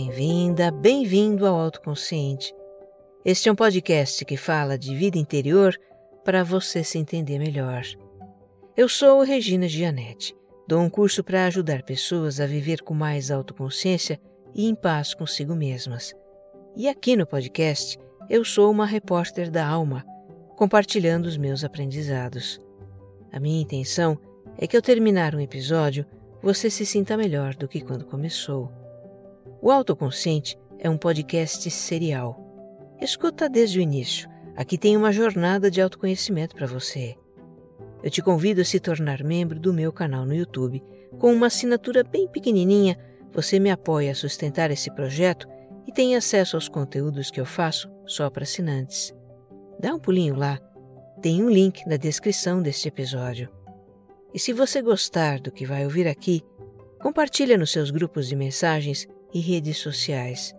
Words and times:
Bem-vinda, 0.00 0.70
bem-vindo 0.70 1.44
ao 1.44 1.58
Autoconsciente. 1.58 2.54
Este 3.24 3.48
é 3.48 3.52
um 3.52 3.56
podcast 3.56 4.24
que 4.24 4.36
fala 4.36 4.78
de 4.78 4.94
vida 4.94 5.18
interior 5.18 5.76
para 6.24 6.44
você 6.44 6.84
se 6.84 6.98
entender 6.98 7.36
melhor. 7.36 7.82
Eu 8.76 8.88
sou 8.88 9.22
Regina 9.22 9.66
Gianetti. 9.66 10.36
Dou 10.68 10.80
um 10.80 10.88
curso 10.88 11.24
para 11.24 11.46
ajudar 11.46 11.82
pessoas 11.82 12.38
a 12.38 12.46
viver 12.46 12.80
com 12.82 12.94
mais 12.94 13.28
autoconsciência 13.32 14.20
e 14.54 14.68
em 14.68 14.74
paz 14.76 15.14
consigo 15.14 15.56
mesmas. 15.56 16.14
E 16.76 16.88
aqui 16.88 17.16
no 17.16 17.26
podcast, 17.26 17.98
eu 18.30 18.44
sou 18.44 18.70
uma 18.70 18.86
repórter 18.86 19.50
da 19.50 19.66
alma, 19.66 20.06
compartilhando 20.54 21.26
os 21.26 21.36
meus 21.36 21.64
aprendizados. 21.64 22.60
A 23.32 23.40
minha 23.40 23.60
intenção 23.60 24.16
é 24.56 24.64
que 24.68 24.76
ao 24.76 24.82
terminar 24.82 25.34
um 25.34 25.40
episódio, 25.40 26.06
você 26.40 26.70
se 26.70 26.86
sinta 26.86 27.16
melhor 27.16 27.56
do 27.56 27.66
que 27.66 27.80
quando 27.80 28.04
começou. 28.06 28.70
O 29.60 29.72
Autoconsciente 29.72 30.56
é 30.78 30.88
um 30.88 30.96
podcast 30.96 31.68
serial. 31.68 32.38
Escuta 33.00 33.48
desde 33.48 33.80
o 33.80 33.82
início. 33.82 34.28
Aqui 34.56 34.78
tem 34.78 34.96
uma 34.96 35.10
jornada 35.10 35.68
de 35.68 35.80
autoconhecimento 35.80 36.54
para 36.54 36.66
você. 36.66 37.16
Eu 38.00 38.08
te 38.08 38.22
convido 38.22 38.60
a 38.60 38.64
se 38.64 38.78
tornar 38.78 39.24
membro 39.24 39.58
do 39.58 39.74
meu 39.74 39.92
canal 39.92 40.24
no 40.24 40.32
YouTube. 40.32 40.80
Com 41.18 41.32
uma 41.32 41.48
assinatura 41.48 42.04
bem 42.04 42.28
pequenininha, 42.28 42.96
você 43.32 43.58
me 43.58 43.68
apoia 43.68 44.12
a 44.12 44.14
sustentar 44.14 44.70
esse 44.70 44.92
projeto 44.92 45.48
e 45.88 45.92
tem 45.92 46.14
acesso 46.14 46.56
aos 46.56 46.68
conteúdos 46.68 47.28
que 47.28 47.40
eu 47.40 47.46
faço 47.46 47.90
só 48.06 48.30
para 48.30 48.44
assinantes. 48.44 49.12
Dá 49.80 49.92
um 49.92 49.98
pulinho 49.98 50.36
lá. 50.36 50.60
Tem 51.20 51.42
um 51.42 51.50
link 51.50 51.84
na 51.84 51.96
descrição 51.96 52.62
deste 52.62 52.86
episódio. 52.86 53.48
E 54.32 54.38
se 54.38 54.52
você 54.52 54.80
gostar 54.80 55.40
do 55.40 55.50
que 55.50 55.66
vai 55.66 55.84
ouvir 55.84 56.06
aqui, 56.06 56.42
compartilha 57.00 57.58
nos 57.58 57.72
seus 57.72 57.90
grupos 57.90 58.28
de 58.28 58.36
mensagens 58.36 59.08
e 59.32 59.40
redes 59.40 59.78
sociais. 59.78 60.54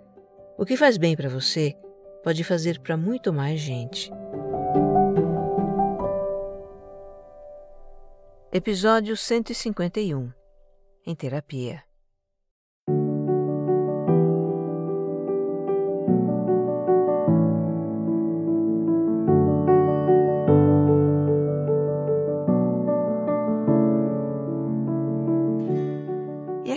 O 0.58 0.66
que 0.66 0.78
faz 0.78 0.98
bem 0.98 1.16
para 1.16 1.30
você 1.30 1.76
pode 2.24 2.44
fazer 2.44 2.80
para 2.80 2.98
muito 2.98 3.32
mais 3.32 3.60
gente. 3.60 4.12
Episódio 8.52 9.16
151 9.16 10.32
Em 11.06 11.16
Terapia 11.16 11.84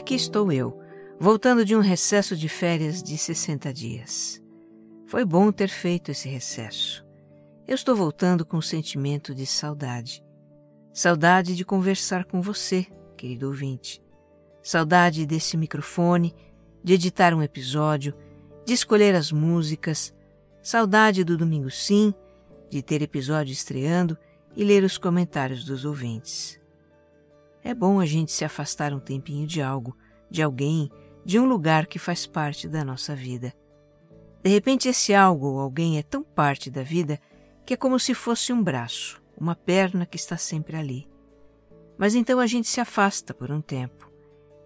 aqui 0.02 0.16
estou 0.16 0.52
eu, 0.52 0.78
voltando 1.22 1.64
de 1.64 1.76
um 1.76 1.78
recesso 1.78 2.36
de 2.36 2.48
férias 2.48 3.00
de 3.00 3.16
60 3.16 3.72
dias. 3.72 4.42
Foi 5.06 5.24
bom 5.24 5.52
ter 5.52 5.68
feito 5.68 6.10
esse 6.10 6.28
recesso. 6.28 7.06
Eu 7.64 7.76
estou 7.76 7.94
voltando 7.94 8.44
com 8.44 8.56
um 8.56 8.60
sentimento 8.60 9.32
de 9.32 9.46
saudade. 9.46 10.20
Saudade 10.92 11.54
de 11.54 11.64
conversar 11.64 12.24
com 12.24 12.42
você, 12.42 12.88
querido 13.16 13.46
ouvinte. 13.46 14.02
Saudade 14.64 15.24
desse 15.24 15.56
microfone, 15.56 16.34
de 16.82 16.94
editar 16.94 17.32
um 17.34 17.42
episódio, 17.42 18.12
de 18.66 18.72
escolher 18.72 19.14
as 19.14 19.30
músicas. 19.30 20.12
Saudade 20.60 21.22
do 21.22 21.36
Domingo 21.36 21.70
Sim, 21.70 22.12
de 22.68 22.82
ter 22.82 23.00
episódio 23.00 23.52
estreando 23.52 24.18
e 24.56 24.64
ler 24.64 24.82
os 24.82 24.98
comentários 24.98 25.64
dos 25.64 25.84
ouvintes. 25.84 26.60
É 27.62 27.72
bom 27.72 28.00
a 28.00 28.06
gente 28.06 28.32
se 28.32 28.44
afastar 28.44 28.92
um 28.92 28.98
tempinho 28.98 29.46
de 29.46 29.62
algo, 29.62 29.96
de 30.28 30.42
alguém, 30.42 30.90
de 31.24 31.38
um 31.38 31.44
lugar 31.44 31.86
que 31.86 31.98
faz 31.98 32.26
parte 32.26 32.68
da 32.68 32.84
nossa 32.84 33.14
vida. 33.14 33.54
De 34.42 34.50
repente, 34.50 34.88
esse 34.88 35.14
algo 35.14 35.46
ou 35.46 35.60
alguém 35.60 35.98
é 35.98 36.02
tão 36.02 36.22
parte 36.22 36.70
da 36.70 36.82
vida 36.82 37.20
que 37.64 37.74
é 37.74 37.76
como 37.76 37.98
se 37.98 38.12
fosse 38.12 38.52
um 38.52 38.62
braço, 38.62 39.22
uma 39.36 39.54
perna 39.54 40.04
que 40.04 40.16
está 40.16 40.36
sempre 40.36 40.76
ali. 40.76 41.08
Mas 41.96 42.14
então 42.14 42.40
a 42.40 42.46
gente 42.46 42.68
se 42.68 42.80
afasta 42.80 43.32
por 43.32 43.52
um 43.52 43.60
tempo, 43.60 44.10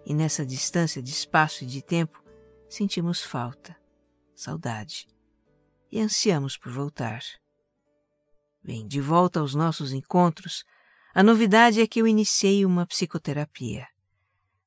e 0.05 0.13
nessa 0.13 0.45
distância 0.45 1.01
de 1.01 1.11
espaço 1.11 1.63
e 1.63 1.67
de 1.67 1.81
tempo 1.81 2.23
sentimos 2.67 3.21
falta, 3.21 3.75
saudade, 4.35 5.07
e 5.91 5.99
ansiamos 5.99 6.57
por 6.57 6.71
voltar. 6.71 7.21
Bem, 8.63 8.87
de 8.87 8.99
volta 8.99 9.39
aos 9.39 9.53
nossos 9.53 9.93
encontros, 9.93 10.65
a 11.13 11.23
novidade 11.23 11.81
é 11.81 11.87
que 11.87 12.01
eu 12.01 12.07
iniciei 12.07 12.65
uma 12.65 12.85
psicoterapia. 12.85 13.87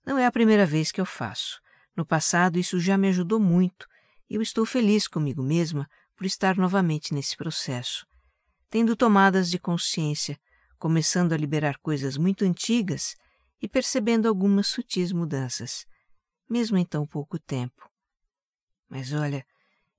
Não 0.07 0.19
é 0.19 0.25
a 0.25 0.33
primeira 0.33 0.65
vez 0.65 0.91
que 0.91 1.01
eu 1.01 1.07
faço. 1.07 1.61
No 1.97 2.05
passado, 2.05 2.59
isso 2.59 2.79
já 2.79 2.97
me 2.97 3.09
ajudou 3.09 3.41
muito 3.41 3.87
e 4.29 4.37
eu 4.37 4.43
estou 4.43 4.65
feliz 4.65 5.09
comigo 5.09 5.43
mesma 5.43 5.89
por 6.17 6.25
estar 6.25 6.57
novamente 6.57 7.13
nesse 7.13 7.37
processo, 7.37 8.07
tendo 8.69 8.95
tomadas 8.95 9.51
de 9.51 9.59
consciência, 9.59 10.39
começando 10.79 11.33
a 11.33 11.37
liberar 11.37 11.79
coisas 11.79 12.17
muito 12.17 12.45
antigas 12.45 13.17
e 13.61 13.69
percebendo 13.69 14.29
algumas 14.29 14.69
sutis 14.69 15.13
mudanças, 15.13 15.85
mesmo 16.49 16.79
em 16.79 16.85
tão 16.85 17.07
pouco 17.07 17.39
tempo. 17.39 17.91
Mas 18.89 19.13
olha, 19.13 19.45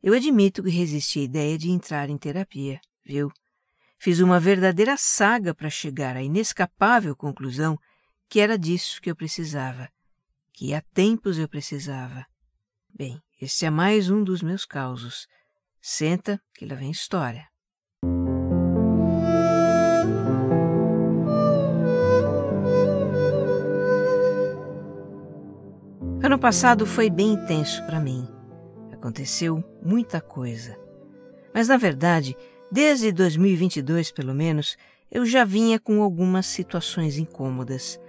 eu 0.01 0.13
admito 0.13 0.63
que 0.63 0.69
resisti 0.69 1.19
à 1.19 1.23
ideia 1.23 1.57
de 1.57 1.69
entrar 1.69 2.09
em 2.09 2.17
terapia, 2.17 2.79
viu? 3.05 3.31
Fiz 3.99 4.19
uma 4.19 4.39
verdadeira 4.39 4.97
saga 4.97 5.53
para 5.53 5.69
chegar 5.69 6.15
à 6.15 6.23
inescapável 6.23 7.15
conclusão 7.15 7.77
que 8.27 8.39
era 8.39 8.57
disso 8.57 8.99
que 9.01 9.11
eu 9.11 9.15
precisava, 9.15 9.89
que 10.53 10.73
há 10.73 10.81
tempos 10.93 11.37
eu 11.37 11.47
precisava. 11.47 12.25
Bem, 12.93 13.21
esse 13.41 13.65
é 13.65 13.69
mais 13.69 14.09
um 14.09 14.23
dos 14.23 14.41
meus 14.41 14.65
causos. 14.65 15.27
Senta, 15.81 16.39
que 16.53 16.65
lá 16.65 16.75
vem 16.75 16.91
história. 16.91 17.47
Ano 26.23 26.37
passado 26.37 26.85
foi 26.85 27.09
bem 27.09 27.33
intenso 27.33 27.83
para 27.85 27.99
mim. 27.99 28.27
Aconteceu 28.91 29.63
muita 29.83 30.21
coisa. 30.21 30.77
Mas, 31.53 31.67
na 31.67 31.77
verdade, 31.77 32.35
desde 32.71 33.11
2022, 33.11 34.11
pelo 34.11 34.33
menos, 34.33 34.77
eu 35.09 35.25
já 35.25 35.43
vinha 35.43 35.79
com 35.79 36.01
algumas 36.01 36.45
situações 36.45 37.17
incômodas 37.17 37.99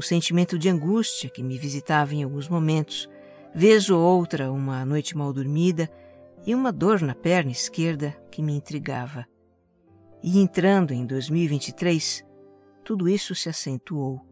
um 0.00 0.02
sentimento 0.02 0.58
de 0.58 0.70
angústia 0.70 1.28
que 1.28 1.42
me 1.42 1.58
visitava 1.58 2.14
em 2.14 2.22
alguns 2.22 2.48
momentos, 2.48 3.06
vez 3.54 3.90
ou 3.90 4.00
outra 4.00 4.50
uma 4.50 4.82
noite 4.82 5.14
mal 5.14 5.30
dormida 5.30 5.90
e 6.46 6.54
uma 6.54 6.72
dor 6.72 7.02
na 7.02 7.14
perna 7.14 7.50
esquerda 7.50 8.16
que 8.30 8.40
me 8.40 8.54
intrigava. 8.54 9.26
E 10.22 10.40
entrando 10.40 10.94
em 10.94 11.04
2023, 11.04 12.24
tudo 12.82 13.10
isso 13.10 13.34
se 13.34 13.50
acentuou. 13.50 14.24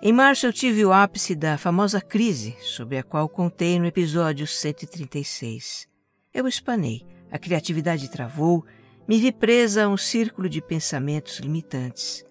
Em 0.00 0.14
março 0.14 0.46
eu 0.46 0.52
tive 0.52 0.82
o 0.82 0.94
ápice 0.94 1.34
da 1.34 1.58
famosa 1.58 2.00
crise, 2.00 2.56
sobre 2.62 2.96
a 2.96 3.02
qual 3.02 3.28
contei 3.28 3.78
no 3.78 3.84
episódio 3.84 4.46
136. 4.46 5.86
Eu 6.32 6.48
espanei, 6.48 7.04
a 7.30 7.38
criatividade 7.38 8.10
travou, 8.10 8.64
me 9.06 9.18
vi 9.18 9.30
presa 9.30 9.84
a 9.84 9.88
um 9.88 9.96
círculo 9.98 10.48
de 10.48 10.62
pensamentos 10.62 11.38
limitantes. 11.38 12.24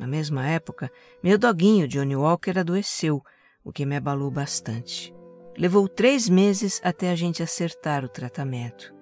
Na 0.00 0.06
mesma 0.06 0.46
época, 0.46 0.90
meu 1.22 1.36
doguinho 1.36 1.86
Johnny 1.86 2.16
Walker 2.16 2.58
adoeceu, 2.58 3.22
o 3.62 3.70
que 3.70 3.84
me 3.84 3.96
abalou 3.96 4.30
bastante. 4.30 5.14
Levou 5.58 5.86
três 5.86 6.26
meses 6.26 6.80
até 6.82 7.10
a 7.10 7.14
gente 7.14 7.42
acertar 7.42 8.02
o 8.02 8.08
tratamento. 8.08 8.94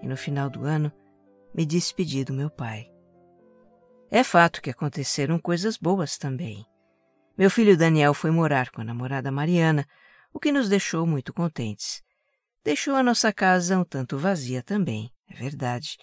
E 0.00 0.08
no 0.08 0.16
final 0.16 0.48
do 0.48 0.64
ano, 0.64 0.90
me 1.54 1.66
despedi 1.66 2.24
do 2.24 2.32
meu 2.32 2.48
pai. 2.48 2.90
É 4.10 4.24
fato 4.24 4.62
que 4.62 4.70
aconteceram 4.70 5.38
coisas 5.38 5.76
boas 5.76 6.16
também. 6.16 6.64
Meu 7.36 7.50
filho 7.50 7.76
Daniel 7.76 8.14
foi 8.14 8.30
morar 8.30 8.70
com 8.70 8.80
a 8.80 8.84
namorada 8.84 9.30
Mariana, 9.30 9.86
o 10.32 10.40
que 10.40 10.50
nos 10.50 10.70
deixou 10.70 11.06
muito 11.06 11.34
contentes. 11.34 12.02
Deixou 12.64 12.94
a 12.94 13.02
nossa 13.02 13.30
casa 13.30 13.78
um 13.78 13.84
tanto 13.84 14.16
vazia 14.16 14.62
também, 14.62 15.10
é 15.28 15.34
verdade, 15.34 15.98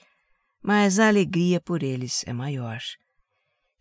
mas 0.62 1.00
a 1.00 1.08
alegria 1.08 1.60
por 1.60 1.82
eles 1.82 2.24
é 2.28 2.34
maior. 2.34 2.78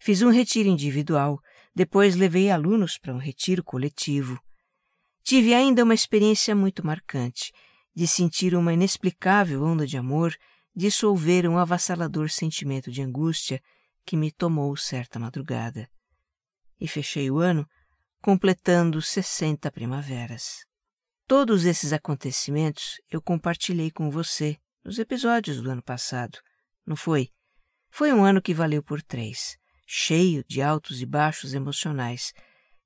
Fiz 0.03 0.23
um 0.23 0.31
retiro 0.31 0.67
individual, 0.67 1.39
depois 1.75 2.17
levei 2.17 2.51
alunos 2.51 2.97
para 2.97 3.13
um 3.13 3.19
retiro 3.19 3.63
coletivo. 3.63 4.41
Tive 5.23 5.53
ainda 5.53 5.85
uma 5.85 5.93
experiência 5.93 6.57
muito 6.57 6.85
marcante 6.85 7.53
de 7.95 8.09
sentir 8.09 8.55
uma 8.55 8.73
inexplicável 8.73 9.63
onda 9.63 9.87
de 9.87 9.99
amor 9.99 10.35
dissolver 10.75 11.47
um 11.47 11.59
avassalador 11.59 12.31
sentimento 12.31 12.91
de 12.91 13.03
angústia 13.03 13.61
que 14.07 14.17
me 14.17 14.33
tomou 14.33 14.75
certa 14.75 15.19
madrugada. 15.19 15.87
E 16.81 16.89
fechei 16.89 17.31
o 17.31 17.37
ano 17.37 17.69
completando 18.23 19.03
sessenta 19.03 19.71
primaveras. 19.71 20.65
Todos 21.27 21.67
esses 21.67 21.93
acontecimentos 21.93 22.99
eu 23.11 23.21
compartilhei 23.21 23.91
com 23.91 24.11
você 24.11 24.57
nos 24.83 24.99
episódios 24.99 25.61
do 25.61 25.71
ano 25.71 25.83
passado, 25.83 26.39
não 26.87 26.97
foi? 26.97 27.29
Foi 27.91 28.11
um 28.15 28.25
ano 28.25 28.41
que 28.41 28.55
valeu 28.55 28.83
por 28.83 29.03
três 29.03 29.61
cheio 29.93 30.45
de 30.47 30.63
altos 30.63 31.03
e 31.03 31.05
baixos 31.05 31.53
emocionais, 31.53 32.33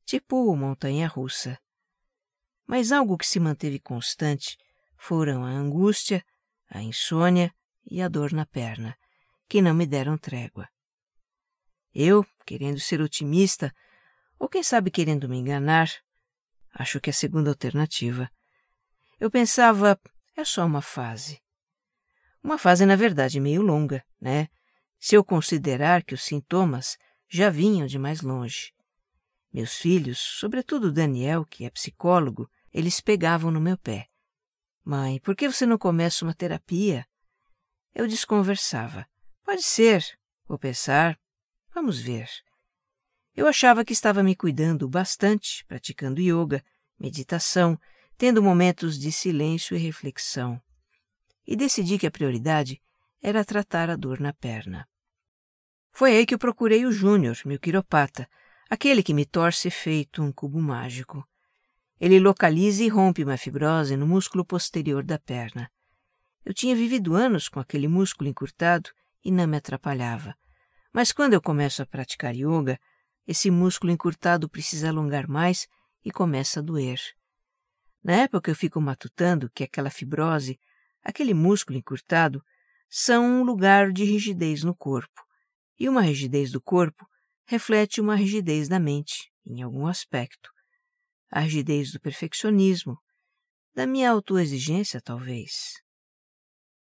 tipo 0.06 0.56
montanha 0.56 1.06
russa. 1.06 1.61
Mas 2.67 2.93
algo 2.93 3.19
que 3.19 3.27
se 3.27 3.39
manteve 3.39 3.79
constante 3.79 4.56
foram 4.97 5.45
a 5.45 5.51
angústia, 5.51 6.25
a 6.67 6.81
insônia 6.81 7.55
e 7.85 8.01
a 8.01 8.09
dor 8.09 8.33
na 8.33 8.47
perna, 8.47 8.97
que 9.47 9.61
não 9.61 9.75
me 9.75 9.85
deram 9.85 10.17
trégua. 10.17 10.67
Eu, 11.93 12.25
querendo 12.47 12.81
ser 12.81 13.03
otimista, 13.03 13.71
ou 14.39 14.49
quem 14.49 14.62
sabe 14.62 14.91
querendo 14.91 15.29
me 15.29 15.37
enganar, 15.37 15.91
acho 16.73 16.99
que 17.03 17.11
é 17.11 17.12
a 17.12 17.15
segunda 17.15 17.51
alternativa. 17.51 18.31
Eu 19.21 19.31
pensava, 19.31 20.01
é 20.35 20.43
só 20.43 20.65
uma 20.65 20.81
fase. 20.81 21.39
Uma 22.43 22.56
fase, 22.56 22.87
na 22.87 22.97
verdade, 22.97 23.39
meio 23.41 23.61
longa, 23.61 24.03
né? 24.19 24.49
Se 25.05 25.15
eu 25.15 25.23
considerar 25.23 26.03
que 26.03 26.15
os 26.15 26.23
sintomas 26.23 26.97
já 27.29 27.51
vinham 27.51 27.87
de 27.87 27.99
mais 27.99 28.23
longe. 28.23 28.73
Meus 29.53 29.75
filhos, 29.75 30.19
sobretudo 30.19 30.91
Daniel, 30.91 31.45
que 31.45 31.67
é 31.67 31.69
psicólogo, 31.69 32.51
eles 32.73 33.03
pegavam 33.03 33.51
no 33.51 33.61
meu 33.61 33.77
pé. 33.77 34.09
Mãe, 34.83 35.21
por 35.21 35.37
que 35.37 35.47
você 35.47 35.67
não 35.67 35.77
começa 35.77 36.25
uma 36.25 36.33
terapia? 36.33 37.06
Eu 37.95 38.09
desconversava. 38.09 39.06
Pode 39.45 39.62
ser. 39.62 40.03
Vou 40.49 40.59
pensar. 40.59 41.21
Vamos 41.75 42.01
ver. 42.01 42.31
Eu 43.37 43.47
achava 43.47 43.85
que 43.85 43.93
estava 43.93 44.23
me 44.23 44.35
cuidando 44.35 44.89
bastante, 44.89 45.67
praticando 45.67 46.19
yoga, 46.19 46.65
meditação, 46.99 47.79
tendo 48.17 48.43
momentos 48.43 48.99
de 48.99 49.12
silêncio 49.12 49.77
e 49.77 49.79
reflexão. 49.79 50.59
E 51.47 51.55
decidi 51.55 51.99
que 51.99 52.06
a 52.06 52.11
prioridade 52.11 52.81
era 53.21 53.45
tratar 53.45 53.91
a 53.91 53.97
dor 53.97 54.19
na 54.19 54.33
perna. 54.33 54.89
Foi 55.96 56.17
aí 56.17 56.26
que 56.26 56.35
eu 56.35 56.38
procurei 56.41 56.85
o 56.85 56.91
Júnior, 56.91 57.37
meu 57.46 57.56
quiropata, 57.56 58.29
aquele 58.69 59.00
que 59.00 59.14
me 59.14 59.25
torce 59.25 59.70
feito 59.70 60.25
um 60.25 60.32
cubo 60.32 60.61
mágico. 60.61 61.25
Ele 62.00 62.19
localiza 62.19 62.82
e 62.82 62.88
rompe 62.88 63.23
uma 63.23 63.37
fibrose 63.37 63.96
no 63.96 64.05
músculo 64.05 64.44
posterior 64.44 65.05
da 65.05 65.20
perna. 65.20 65.70
Eu 66.44 66.52
tinha 66.52 66.75
vivido 66.75 67.14
anos 67.14 67.49
com 67.49 67.61
aquele 67.61 67.87
músculo 67.87 68.29
encurtado 68.29 68.91
e 69.25 69.31
não 69.31 69.46
me 69.46 69.56
atrapalhava. 69.56 70.35
Mas 70.93 71.12
quando 71.12 71.35
eu 71.35 71.41
começo 71.41 71.81
a 71.81 71.87
praticar 71.87 72.35
yoga, 72.35 72.76
esse 73.25 73.49
músculo 73.49 73.93
encurtado 73.93 74.49
precisa 74.49 74.88
alongar 74.88 75.29
mais 75.29 75.69
e 76.05 76.11
começa 76.11 76.58
a 76.58 76.62
doer. 76.62 76.99
Na 78.02 78.14
época 78.14 78.50
eu 78.50 78.56
fico 78.56 78.81
matutando 78.81 79.49
que 79.55 79.62
aquela 79.62 79.91
fibrose, 79.91 80.58
aquele 81.05 81.35
músculo 81.35 81.79
encurtado, 81.79 82.43
são 82.91 83.25
um 83.25 83.44
lugar 83.44 83.93
de 83.93 84.02
rigidez 84.02 84.64
no 84.64 84.75
corpo. 84.75 85.23
E 85.79 85.88
uma 85.88 86.03
rigidez 86.03 86.50
do 86.50 86.61
corpo 86.61 87.06
reflete 87.47 88.00
uma 88.00 88.15
rigidez 88.15 88.69
da 88.69 88.79
mente, 88.79 89.31
em 89.44 89.62
algum 89.62 89.87
aspecto. 89.87 90.50
A 91.31 91.41
rigidez 91.41 91.93
do 91.93 92.00
perfeccionismo, 92.00 92.99
da 93.75 93.87
minha 93.87 94.11
autoexigência, 94.11 95.00
talvez. 95.00 95.82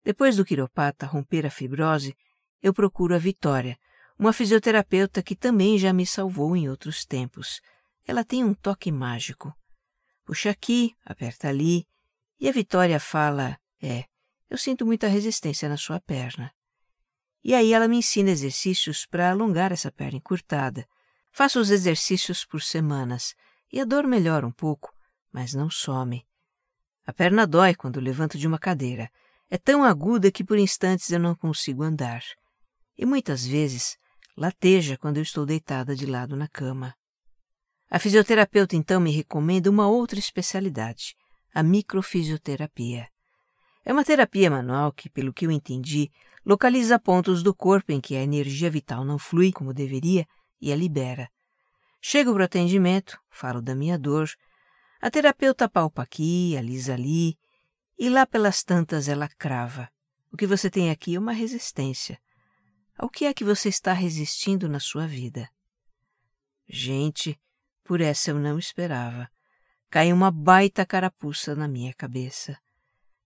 Depois 0.02 0.36
do 0.36 0.44
quiropata 0.44 1.06
romper 1.06 1.44
a 1.44 1.50
fibrose, 1.50 2.16
eu 2.62 2.72
procuro 2.72 3.14
a 3.14 3.18
Vitória, 3.18 3.78
uma 4.18 4.32
fisioterapeuta 4.32 5.22
que 5.22 5.36
também 5.36 5.78
já 5.78 5.92
me 5.92 6.06
salvou 6.06 6.56
em 6.56 6.68
outros 6.68 7.04
tempos. 7.04 7.60
Ela 8.06 8.24
tem 8.24 8.44
um 8.44 8.54
toque 8.54 8.90
mágico. 8.90 9.52
Puxa 10.24 10.50
aqui, 10.50 10.94
aperta 11.04 11.48
ali, 11.48 11.86
e 12.38 12.48
a 12.48 12.52
Vitória 12.52 12.98
fala: 12.98 13.58
É, 13.82 14.04
eu 14.48 14.56
sinto 14.56 14.86
muita 14.86 15.06
resistência 15.06 15.68
na 15.68 15.76
sua 15.76 16.00
perna. 16.00 16.52
E 17.42 17.54
aí 17.54 17.72
ela 17.72 17.88
me 17.88 17.96
ensina 17.96 18.30
exercícios 18.30 19.06
para 19.06 19.30
alongar 19.30 19.72
essa 19.72 19.90
perna 19.90 20.18
encurtada. 20.18 20.86
Faço 21.32 21.58
os 21.60 21.70
exercícios 21.70 22.44
por 22.44 22.62
semanas 22.62 23.34
e 23.72 23.80
a 23.80 23.84
dor 23.84 24.06
melhora 24.06 24.46
um 24.46 24.50
pouco, 24.50 24.92
mas 25.32 25.54
não 25.54 25.70
some. 25.70 26.26
A 27.06 27.12
perna 27.12 27.46
dói 27.46 27.74
quando 27.74 28.00
levanto 28.00 28.36
de 28.36 28.46
uma 28.46 28.58
cadeira. 28.58 29.10
É 29.48 29.58
tão 29.58 29.82
aguda 29.82 30.30
que 30.30 30.44
por 30.44 30.58
instantes 30.58 31.10
eu 31.10 31.18
não 31.18 31.34
consigo 31.34 31.82
andar. 31.82 32.22
E 32.96 33.04
muitas 33.04 33.44
vezes 33.44 33.98
lateja 34.36 34.96
quando 34.96 35.16
eu 35.16 35.22
estou 35.22 35.44
deitada 35.44 35.96
de 35.96 36.06
lado 36.06 36.36
na 36.36 36.46
cama. 36.46 36.94
A 37.90 37.98
fisioterapeuta 37.98 38.76
então 38.76 39.00
me 39.00 39.10
recomenda 39.10 39.68
uma 39.68 39.88
outra 39.88 40.18
especialidade, 40.18 41.16
a 41.52 41.62
microfisioterapia. 41.62 43.08
É 43.84 43.92
uma 43.92 44.04
terapia 44.04 44.50
manual 44.50 44.92
que, 44.92 45.10
pelo 45.10 45.32
que 45.32 45.46
eu 45.46 45.50
entendi, 45.50 46.10
localiza 46.44 46.98
pontos 46.98 47.42
do 47.42 47.54
corpo 47.54 47.92
em 47.92 48.00
que 48.00 48.16
a 48.16 48.22
energia 48.22 48.70
vital 48.70 49.04
não 49.04 49.18
flui 49.18 49.52
como 49.52 49.74
deveria 49.74 50.26
e 50.60 50.72
a 50.72 50.76
libera. 50.76 51.30
Chego 52.00 52.32
para 52.32 52.42
o 52.42 52.44
atendimento, 52.44 53.20
falo 53.30 53.60
da 53.60 53.74
minha 53.74 53.98
dor, 53.98 54.30
a 55.00 55.10
terapeuta 55.10 55.68
palpa 55.68 56.02
aqui, 56.02 56.56
alisa 56.56 56.94
ali, 56.94 57.38
e 57.98 58.08
lá 58.08 58.26
pelas 58.26 58.62
tantas 58.62 59.08
ela 59.08 59.28
crava. 59.28 59.90
O 60.32 60.36
que 60.36 60.46
você 60.46 60.70
tem 60.70 60.90
aqui 60.90 61.16
é 61.16 61.18
uma 61.18 61.32
resistência. 61.32 62.18
Ao 62.96 63.08
que 63.08 63.24
é 63.24 63.34
que 63.34 63.44
você 63.44 63.68
está 63.68 63.92
resistindo 63.92 64.68
na 64.68 64.78
sua 64.78 65.06
vida? 65.06 65.48
Gente, 66.68 67.40
por 67.82 68.00
essa 68.00 68.30
eu 68.30 68.38
não 68.38 68.58
esperava. 68.58 69.28
Caiu 69.90 70.14
uma 70.14 70.30
baita 70.30 70.86
carapuça 70.86 71.54
na 71.54 71.66
minha 71.66 71.92
cabeça. 71.92 72.58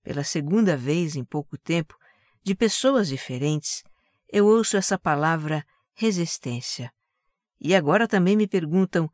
Pela 0.03 0.25
segunda 0.25 0.77
vez 0.77 1.15
em 1.15 1.25
pouco 1.25 1.59
tempo, 1.59 1.99
de 2.45 2.55
pessoas 2.55 3.09
diferentes, 3.09 3.83
eu 4.31 4.47
ouço 4.47 4.77
essa 4.77 4.99
palavra 4.99 5.65
resistência. 5.95 6.93
E 7.59 7.75
agora 7.75 8.07
também 8.07 8.37
me 8.37 8.47
perguntam 8.47 9.09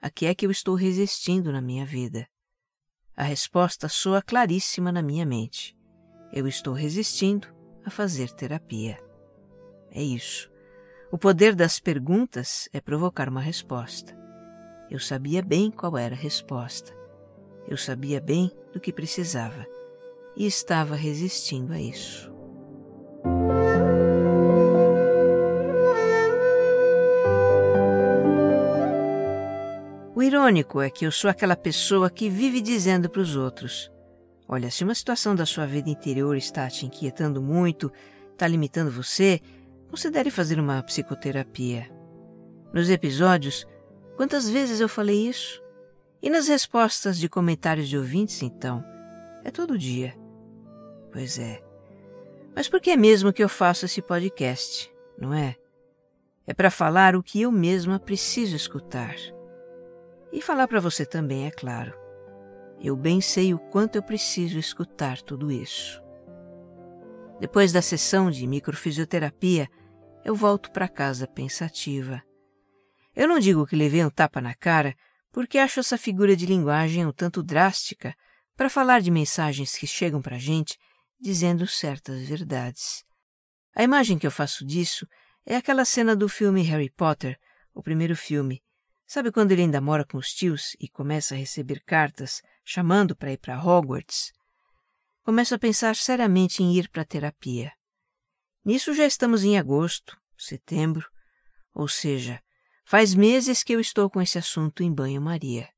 a 0.00 0.10
que 0.10 0.26
é 0.26 0.34
que 0.34 0.44
eu 0.44 0.50
estou 0.50 0.74
resistindo 0.74 1.52
na 1.52 1.60
minha 1.62 1.86
vida. 1.86 2.26
A 3.16 3.22
resposta 3.22 3.88
soa 3.88 4.20
claríssima 4.20 4.90
na 4.90 5.00
minha 5.00 5.24
mente. 5.24 5.76
Eu 6.32 6.48
estou 6.48 6.74
resistindo 6.74 7.46
a 7.84 7.90
fazer 7.90 8.32
terapia. 8.32 8.98
É 9.92 10.02
isso. 10.02 10.50
O 11.12 11.18
poder 11.18 11.54
das 11.54 11.78
perguntas 11.78 12.68
é 12.72 12.80
provocar 12.80 13.28
uma 13.28 13.40
resposta. 13.40 14.18
Eu 14.90 14.98
sabia 14.98 15.40
bem 15.40 15.70
qual 15.70 15.96
era 15.96 16.16
a 16.16 16.18
resposta. 16.18 16.92
Eu 17.68 17.76
sabia 17.76 18.20
bem 18.20 18.50
do 18.72 18.80
que 18.80 18.92
precisava 18.92 19.64
e 20.34 20.46
estava 20.46 20.96
resistindo 20.96 21.72
a 21.72 21.80
isso. 21.80 22.41
O 30.14 30.22
irônico 30.22 30.80
é 30.80 30.88
que 30.88 31.04
eu 31.04 31.10
sou 31.10 31.28
aquela 31.28 31.56
pessoa 31.56 32.08
que 32.08 32.28
vive 32.28 32.60
dizendo 32.60 33.08
para 33.08 33.22
os 33.22 33.34
outros: 33.34 33.90
Olha, 34.48 34.70
se 34.70 34.84
uma 34.84 34.94
situação 34.94 35.34
da 35.34 35.46
sua 35.46 35.66
vida 35.66 35.90
interior 35.90 36.36
está 36.36 36.68
te 36.68 36.86
inquietando 36.86 37.40
muito, 37.40 37.90
está 38.30 38.46
limitando 38.46 38.90
você, 38.90 39.40
considere 39.90 40.30
fazer 40.30 40.60
uma 40.60 40.82
psicoterapia. 40.82 41.90
Nos 42.72 42.88
episódios, 42.88 43.66
quantas 44.16 44.48
vezes 44.48 44.80
eu 44.80 44.88
falei 44.88 45.28
isso? 45.28 45.62
E 46.22 46.30
nas 46.30 46.46
respostas 46.48 47.18
de 47.18 47.28
comentários 47.28 47.88
de 47.88 47.98
ouvintes, 47.98 48.42
então? 48.42 48.84
É 49.44 49.50
todo 49.50 49.78
dia. 49.78 50.14
Pois 51.10 51.38
é. 51.38 51.62
Mas 52.54 52.68
por 52.68 52.80
que 52.80 52.90
é 52.90 52.96
mesmo 52.96 53.32
que 53.32 53.42
eu 53.42 53.48
faço 53.48 53.86
esse 53.86 54.02
podcast, 54.02 54.92
não 55.18 55.32
é? 55.32 55.56
É 56.46 56.52
para 56.52 56.70
falar 56.70 57.16
o 57.16 57.22
que 57.22 57.40
eu 57.40 57.52
mesma 57.52 57.98
preciso 57.98 58.56
escutar. 58.56 59.14
E 60.32 60.42
falar 60.42 60.68
para 60.68 60.80
você 60.80 61.06
também, 61.06 61.46
é 61.46 61.50
claro. 61.50 61.94
Eu 62.80 62.96
bem 62.96 63.20
sei 63.20 63.54
o 63.54 63.58
quanto 63.58 63.96
eu 63.96 64.02
preciso 64.02 64.58
escutar 64.58 65.22
tudo 65.22 65.52
isso. 65.52 66.02
Depois 67.38 67.72
da 67.72 67.80
sessão 67.80 68.30
de 68.30 68.46
microfisioterapia, 68.46 69.68
eu 70.24 70.34
volto 70.34 70.70
para 70.70 70.88
casa 70.88 71.26
pensativa. 71.26 72.22
Eu 73.14 73.28
não 73.28 73.38
digo 73.38 73.66
que 73.66 73.76
levei 73.76 74.04
um 74.04 74.10
tapa 74.10 74.40
na 74.40 74.54
cara, 74.54 74.94
porque 75.32 75.58
acho 75.58 75.80
essa 75.80 75.98
figura 75.98 76.36
de 76.36 76.46
linguagem 76.46 77.06
um 77.06 77.12
tanto 77.12 77.42
drástica 77.42 78.14
para 78.56 78.70
falar 78.70 79.00
de 79.00 79.10
mensagens 79.10 79.76
que 79.76 79.86
chegam 79.86 80.20
para 80.20 80.36
a 80.36 80.38
gente 80.38 80.78
dizendo 81.22 81.66
certas 81.66 82.20
verdades. 82.28 83.04
A 83.74 83.82
imagem 83.82 84.18
que 84.18 84.26
eu 84.26 84.30
faço 84.30 84.66
disso 84.66 85.06
é 85.46 85.56
aquela 85.56 85.84
cena 85.84 86.14
do 86.14 86.28
filme 86.28 86.60
Harry 86.62 86.90
Potter, 86.90 87.38
o 87.72 87.82
primeiro 87.82 88.14
filme, 88.14 88.62
Sabe 89.12 89.30
quando 89.30 89.52
ele 89.52 89.60
ainda 89.60 89.78
mora 89.78 90.06
com 90.06 90.16
os 90.16 90.32
tios 90.32 90.74
e 90.80 90.88
começa 90.88 91.34
a 91.34 91.36
receber 91.36 91.82
cartas 91.84 92.40
chamando 92.64 93.14
para 93.14 93.30
ir 93.30 93.36
para 93.36 93.62
Hogwarts? 93.62 94.32
Começo 95.22 95.54
a 95.54 95.58
pensar 95.58 95.96
seriamente 95.96 96.62
em 96.62 96.74
ir 96.74 96.88
para 96.88 97.04
terapia. 97.04 97.70
Nisso 98.64 98.94
já 98.94 99.04
estamos 99.04 99.44
em 99.44 99.58
agosto, 99.58 100.18
setembro, 100.34 101.06
ou 101.74 101.86
seja, 101.88 102.40
faz 102.86 103.14
meses 103.14 103.62
que 103.62 103.74
eu 103.74 103.80
estou 103.80 104.08
com 104.08 104.18
esse 104.18 104.38
assunto 104.38 104.82
em 104.82 104.90
banho-maria. 104.90 105.68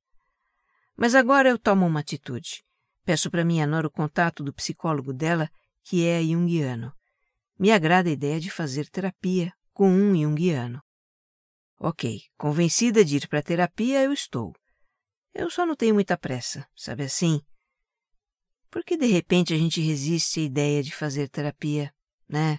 Mas 0.97 1.17
agora 1.17 1.49
eu 1.49 1.59
tomo 1.59 1.85
uma 1.85 1.99
atitude. 1.99 2.63
Peço 3.05 3.31
para 3.31 3.45
minha 3.45 3.67
nora 3.67 3.87
o 3.87 3.91
contato 3.91 4.43
do 4.43 4.53
psicólogo 4.53 5.13
dela, 5.13 5.51
que 5.83 6.07
é 6.07 6.23
junguiano. 6.23 6.93
Me 7.59 7.71
agrada 7.71 8.09
a 8.09 8.13
ideia 8.13 8.41
de 8.41 8.51
fazer 8.51 8.89
terapia 8.89 9.53
com 9.73 9.91
um 9.91 10.17
junguiano. 10.17 10.83
Ok, 11.79 12.23
convencida 12.37 13.05
de 13.05 13.17
ir 13.17 13.29
para 13.29 13.41
a 13.41 13.43
terapia, 13.43 14.03
eu 14.03 14.13
estou. 14.13 14.55
Eu 15.35 15.51
só 15.51 15.67
não 15.67 15.77
tenho 15.77 15.95
muita 15.95 16.17
pressa, 16.17 16.67
sabe 16.75 17.03
assim? 17.03 17.41
Porque 18.71 18.97
de 18.97 19.07
repente 19.07 19.53
a 19.53 19.57
gente 19.59 19.81
resiste 19.81 20.41
à 20.41 20.43
ideia 20.45 20.83
de 20.83 20.95
fazer 20.95 21.29
terapia, 21.29 21.93
né? 22.29 22.59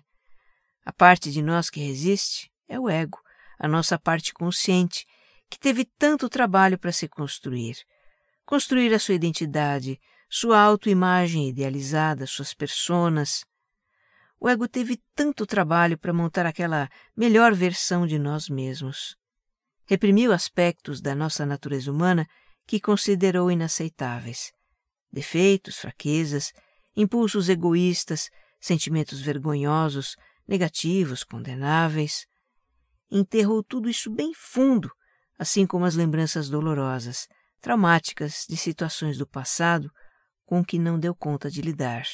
A 0.86 0.94
parte 0.94 1.32
de 1.32 1.42
nós 1.42 1.70
que 1.70 1.80
resiste 1.80 2.52
é 2.68 2.80
o 2.80 2.88
ego, 2.88 3.20
a 3.58 3.68
nossa 3.68 3.98
parte 3.98 4.34
consciente, 4.34 5.06
que 5.50 5.58
teve 5.58 5.86
tanto 5.98 6.30
trabalho 6.30 6.78
para 6.78 6.92
se 6.92 7.08
construir. 7.08 7.78
Construir 8.46 8.94
a 8.94 9.00
sua 9.00 9.16
identidade, 9.16 10.00
sua 10.38 10.60
autoimagem 10.60 11.48
idealizada, 11.48 12.28
suas 12.28 12.54
personas. 12.54 13.46
O 14.38 14.50
ego 14.50 14.68
teve 14.68 15.02
tanto 15.16 15.46
trabalho 15.46 15.98
para 15.98 16.12
montar 16.12 16.46
aquela 16.46 16.90
melhor 17.16 17.54
versão 17.54 18.06
de 18.06 18.20
nós 18.20 18.50
mesmos. 18.50 19.16
Reprimiu 19.86 20.34
aspectos 20.34 21.00
da 21.00 21.16
nossa 21.16 21.46
natureza 21.46 21.90
humana 21.90 22.28
que 22.68 22.82
considerou 22.82 23.50
inaceitáveis. 23.50 24.52
Defeitos, 25.10 25.78
fraquezas, 25.78 26.52
impulsos 26.98 27.48
egoístas, 27.48 28.30
sentimentos 28.60 29.22
vergonhosos, 29.22 30.18
negativos, 30.46 31.24
condenáveis. 31.24 32.26
Enterrou 33.10 33.64
tudo 33.64 33.90
isso 33.90 34.12
bem 34.12 34.34
fundo, 34.36 34.92
assim 35.40 35.66
como 35.66 35.86
as 35.86 35.96
lembranças 35.96 36.50
dolorosas, 36.50 37.26
traumáticas 37.62 38.46
de 38.50 38.58
situações 38.58 39.18
do 39.18 39.26
passado 39.26 39.90
com 40.46 40.64
que 40.64 40.78
não 40.78 41.00
deu 41.00 41.16
conta 41.16 41.50
de 41.50 41.62
lidar. 41.62 42.06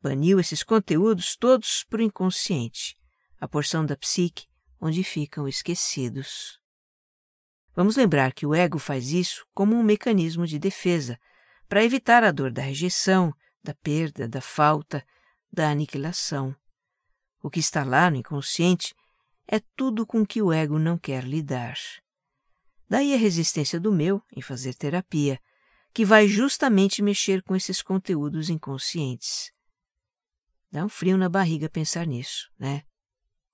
Baniu 0.00 0.38
esses 0.38 0.62
conteúdos 0.62 1.36
todos 1.36 1.84
para 1.84 2.00
o 2.00 2.04
inconsciente, 2.04 2.96
a 3.40 3.46
porção 3.46 3.84
da 3.84 3.96
psique 3.96 4.46
onde 4.80 5.02
ficam 5.02 5.48
esquecidos. 5.48 6.58
Vamos 7.74 7.96
lembrar 7.96 8.32
que 8.32 8.46
o 8.46 8.54
ego 8.54 8.78
faz 8.78 9.10
isso 9.10 9.46
como 9.54 9.76
um 9.76 9.82
mecanismo 9.82 10.46
de 10.46 10.58
defesa, 10.58 11.18
para 11.68 11.84
evitar 11.84 12.24
a 12.24 12.32
dor 12.32 12.50
da 12.50 12.62
rejeição, 12.62 13.32
da 13.62 13.74
perda, 13.74 14.26
da 14.26 14.40
falta, 14.40 15.04
da 15.52 15.70
aniquilação. 15.70 16.56
O 17.42 17.50
que 17.50 17.60
está 17.60 17.84
lá 17.84 18.10
no 18.10 18.16
inconsciente 18.16 18.94
é 19.46 19.60
tudo 19.76 20.06
com 20.06 20.24
que 20.24 20.40
o 20.42 20.52
ego 20.52 20.78
não 20.78 20.98
quer 20.98 21.24
lidar. 21.24 21.76
Daí 22.88 23.14
a 23.14 23.18
resistência 23.18 23.78
do 23.78 23.92
meu 23.92 24.22
em 24.34 24.40
fazer 24.40 24.74
terapia, 24.74 25.38
que 25.92 26.04
vai 26.04 26.28
justamente 26.28 27.02
mexer 27.02 27.42
com 27.42 27.56
esses 27.56 27.82
conteúdos 27.82 28.50
inconscientes. 28.50 29.52
Dá 30.70 30.84
um 30.84 30.88
frio 30.88 31.16
na 31.16 31.28
barriga 31.28 31.68
pensar 31.68 32.06
nisso, 32.06 32.50
né? 32.58 32.82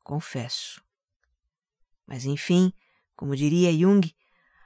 Confesso. 0.02 0.82
Mas 2.06 2.24
enfim, 2.24 2.72
como 3.16 3.36
diria 3.36 3.72
Jung, 3.72 4.14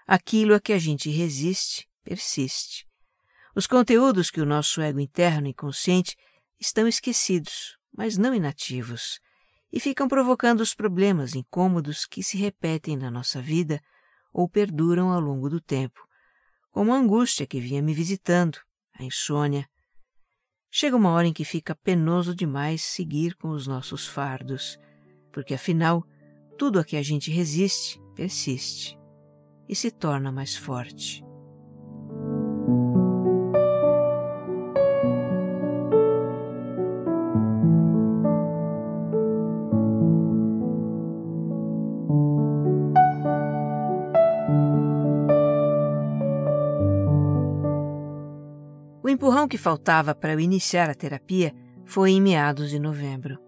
aquilo 0.06 0.54
a 0.54 0.60
que 0.60 0.72
a 0.72 0.78
gente 0.78 1.10
resiste, 1.10 1.88
persiste. 2.02 2.88
Os 3.54 3.66
conteúdos 3.66 4.30
que 4.30 4.40
o 4.40 4.46
nosso 4.46 4.80
ego 4.80 4.98
interno 4.98 5.46
inconsciente 5.46 6.16
estão 6.58 6.88
esquecidos, 6.88 7.76
mas 7.92 8.16
não 8.16 8.34
inativos, 8.34 9.20
e 9.70 9.78
ficam 9.78 10.08
provocando 10.08 10.60
os 10.60 10.74
problemas 10.74 11.34
incômodos 11.34 12.06
que 12.06 12.22
se 12.22 12.38
repetem 12.38 12.96
na 12.96 13.10
nossa 13.10 13.42
vida 13.42 13.80
ou 14.32 14.48
perduram 14.48 15.10
ao 15.10 15.20
longo 15.20 15.48
do 15.48 15.60
tempo, 15.60 16.07
como 16.78 16.94
a 16.94 16.96
angústia 16.96 17.44
que 17.44 17.58
vinha 17.58 17.82
me 17.82 17.92
visitando, 17.92 18.56
a 18.96 19.02
insônia. 19.02 19.68
Chega 20.70 20.94
uma 20.94 21.10
hora 21.10 21.26
em 21.26 21.32
que 21.32 21.44
fica 21.44 21.74
penoso 21.74 22.32
demais 22.32 22.82
seguir 22.82 23.34
com 23.34 23.48
os 23.48 23.66
nossos 23.66 24.06
fardos, 24.06 24.78
porque 25.32 25.54
afinal, 25.54 26.06
tudo 26.56 26.78
a 26.78 26.84
que 26.84 26.96
a 26.96 27.02
gente 27.02 27.32
resiste 27.32 28.00
persiste 28.14 28.96
e 29.68 29.74
se 29.74 29.90
torna 29.90 30.30
mais 30.30 30.54
forte. 30.54 31.27
O 49.08 49.10
empurrão 49.10 49.48
que 49.48 49.56
faltava 49.56 50.14
para 50.14 50.34
eu 50.34 50.38
iniciar 50.38 50.90
a 50.90 50.94
terapia 50.94 51.54
foi 51.86 52.10
em 52.10 52.20
meados 52.20 52.68
de 52.68 52.78
novembro. 52.78 53.38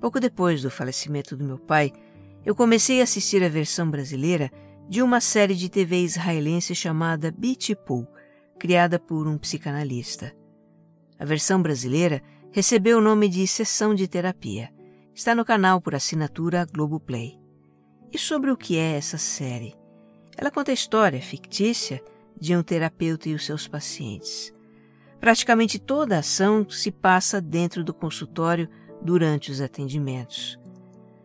Pouco 0.00 0.20
depois 0.20 0.62
do 0.62 0.70
falecimento 0.70 1.36
do 1.36 1.44
meu 1.44 1.58
pai, 1.58 1.90
eu 2.46 2.54
comecei 2.54 3.00
a 3.00 3.02
assistir 3.02 3.42
a 3.42 3.48
versão 3.48 3.90
brasileira 3.90 4.48
de 4.88 5.02
uma 5.02 5.20
série 5.20 5.56
de 5.56 5.68
TV 5.68 6.04
israelense 6.04 6.72
chamada 6.72 7.32
Beach 7.32 7.74
Pool, 7.84 8.06
criada 8.60 8.96
por 8.96 9.26
um 9.26 9.36
psicanalista. 9.36 10.32
A 11.18 11.24
versão 11.24 11.60
brasileira 11.60 12.22
recebeu 12.52 12.98
o 12.98 13.02
nome 13.02 13.28
de 13.28 13.44
Sessão 13.44 13.96
de 13.96 14.06
Terapia. 14.06 14.70
Está 15.12 15.34
no 15.34 15.44
canal 15.44 15.80
por 15.80 15.96
assinatura 15.96 16.64
Globoplay. 16.72 17.40
E 18.12 18.16
sobre 18.16 18.52
o 18.52 18.56
que 18.56 18.78
é 18.78 18.98
essa 18.98 19.18
série? 19.18 19.74
Ela 20.36 20.52
conta 20.52 20.70
a 20.70 20.74
história 20.74 21.20
fictícia 21.20 22.00
de 22.40 22.54
um 22.56 22.62
terapeuta 22.62 23.28
e 23.28 23.34
os 23.34 23.44
seus 23.44 23.66
pacientes. 23.66 24.54
Praticamente 25.22 25.78
toda 25.78 26.16
a 26.16 26.18
ação 26.18 26.68
se 26.68 26.90
passa 26.90 27.40
dentro 27.40 27.84
do 27.84 27.94
consultório 27.94 28.68
durante 29.00 29.52
os 29.52 29.60
atendimentos. 29.60 30.58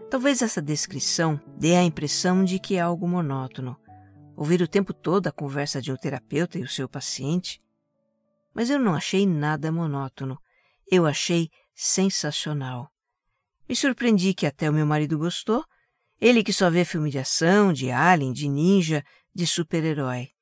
Talvez 0.07 0.43
essa 0.43 0.61
descrição 0.61 1.41
dê 1.57 1.75
a 1.75 1.83
impressão 1.83 2.43
de 2.43 2.59
que 2.59 2.75
é 2.75 2.79
algo 2.79 3.07
monótono, 3.07 3.75
ouvir 4.35 4.61
o 4.61 4.67
tempo 4.67 4.93
todo 4.93 5.25
a 5.25 5.31
conversa 5.31 5.81
de 5.81 5.91
um 5.91 5.95
terapeuta 5.95 6.59
e 6.59 6.61
o 6.61 6.67
seu 6.67 6.87
paciente. 6.87 7.59
Mas 8.53 8.69
eu 8.69 8.77
não 8.77 8.93
achei 8.93 9.25
nada 9.25 9.71
monótono. 9.71 10.37
Eu 10.91 11.07
achei 11.07 11.49
sensacional. 11.73 12.91
Me 13.67 13.75
surpreendi 13.75 14.35
que 14.35 14.45
até 14.45 14.69
o 14.69 14.73
meu 14.73 14.85
marido 14.85 15.17
gostou, 15.17 15.65
ele 16.21 16.43
que 16.43 16.53
só 16.53 16.69
vê 16.69 16.85
filme 16.85 17.09
de 17.09 17.17
ação, 17.17 17.73
de 17.73 17.89
alien, 17.89 18.31
de 18.31 18.47
ninja, 18.47 19.03
de 19.33 19.47
super-herói. 19.47 20.36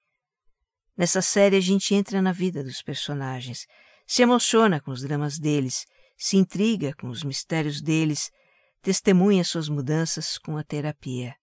Nessa 0.97 1.21
série 1.21 1.57
a 1.57 1.61
gente 1.61 1.93
entra 1.93 2.21
na 2.21 2.31
vida 2.31 2.63
dos 2.63 2.81
personagens, 2.81 3.67
se 4.07 4.21
emociona 4.21 4.79
com 4.79 4.91
os 4.91 5.01
dramas 5.01 5.37
deles, 5.37 5.85
se 6.17 6.37
intriga 6.37 6.93
com 6.95 7.09
os 7.09 7.23
mistérios 7.23 7.81
deles 7.81 8.31
testemunha 8.81 9.43
suas 9.43 9.67
mudanças 9.67 10.37
com 10.37 10.57
a 10.57 10.63
terapia. 10.63 11.35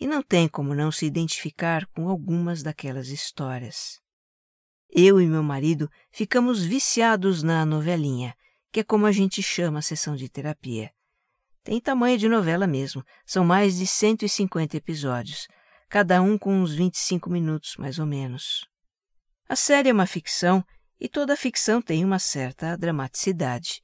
E 0.00 0.06
não 0.06 0.22
tem 0.22 0.48
como 0.48 0.74
não 0.74 0.90
se 0.90 1.04
identificar 1.04 1.86
com 1.88 2.08
algumas 2.08 2.62
daquelas 2.62 3.08
histórias. 3.08 4.00
Eu 4.90 5.20
e 5.20 5.26
meu 5.26 5.42
marido 5.42 5.88
ficamos 6.10 6.64
viciados 6.64 7.42
na 7.42 7.64
novelinha, 7.64 8.34
que 8.72 8.80
é 8.80 8.84
como 8.84 9.06
a 9.06 9.12
gente 9.12 9.42
chama 9.42 9.78
a 9.78 9.82
sessão 9.82 10.16
de 10.16 10.28
terapia. 10.28 10.90
Tem 11.62 11.78
tamanho 11.78 12.18
de 12.18 12.28
novela 12.28 12.66
mesmo, 12.66 13.04
são 13.24 13.44
mais 13.44 13.76
de 13.76 13.86
150 13.86 14.76
episódios, 14.76 15.46
cada 15.88 16.20
um 16.20 16.36
com 16.36 16.54
uns 16.54 16.74
25 16.74 17.30
minutos 17.30 17.76
mais 17.76 17.98
ou 17.98 18.06
menos. 18.06 18.71
A 19.52 19.56
série 19.56 19.90
é 19.90 19.92
uma 19.92 20.06
ficção 20.06 20.64
e 20.98 21.06
toda 21.06 21.36
ficção 21.36 21.82
tem 21.82 22.06
uma 22.06 22.18
certa 22.18 22.74
dramaticidade. 22.74 23.82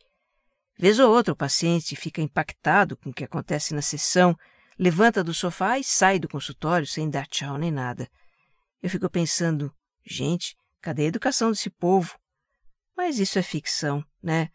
Vez 0.78 0.98
ou 0.98 1.14
outra, 1.14 1.34
o 1.34 1.36
paciente 1.36 1.94
fica 1.94 2.22
impactado 2.22 2.96
com 2.96 3.10
o 3.10 3.12
que 3.12 3.22
acontece 3.22 3.74
na 3.74 3.82
sessão, 3.82 4.34
levanta 4.78 5.22
do 5.22 5.34
sofá 5.34 5.78
e 5.78 5.84
sai 5.84 6.18
do 6.18 6.26
consultório 6.26 6.86
sem 6.86 7.10
dar 7.10 7.26
tchau 7.26 7.58
nem 7.58 7.70
nada. 7.70 8.08
Eu 8.82 8.88
fico 8.88 9.10
pensando, 9.10 9.70
gente, 10.06 10.56
cadê 10.80 11.02
a 11.02 11.08
educação 11.08 11.50
desse 11.50 11.68
povo? 11.68 12.18
Mas 12.96 13.18
isso 13.18 13.38
é 13.38 13.42
ficção, 13.42 14.02
né? 14.22 14.48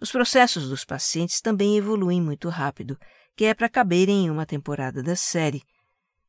Os 0.00 0.12
processos 0.12 0.68
dos 0.68 0.84
pacientes 0.84 1.40
também 1.40 1.76
evoluem 1.76 2.22
muito 2.22 2.48
rápido, 2.48 2.96
que 3.34 3.44
é 3.44 3.54
para 3.54 3.68
caberem 3.68 4.26
em 4.26 4.30
uma 4.30 4.46
temporada 4.46 5.02
da 5.02 5.16
série. 5.16 5.64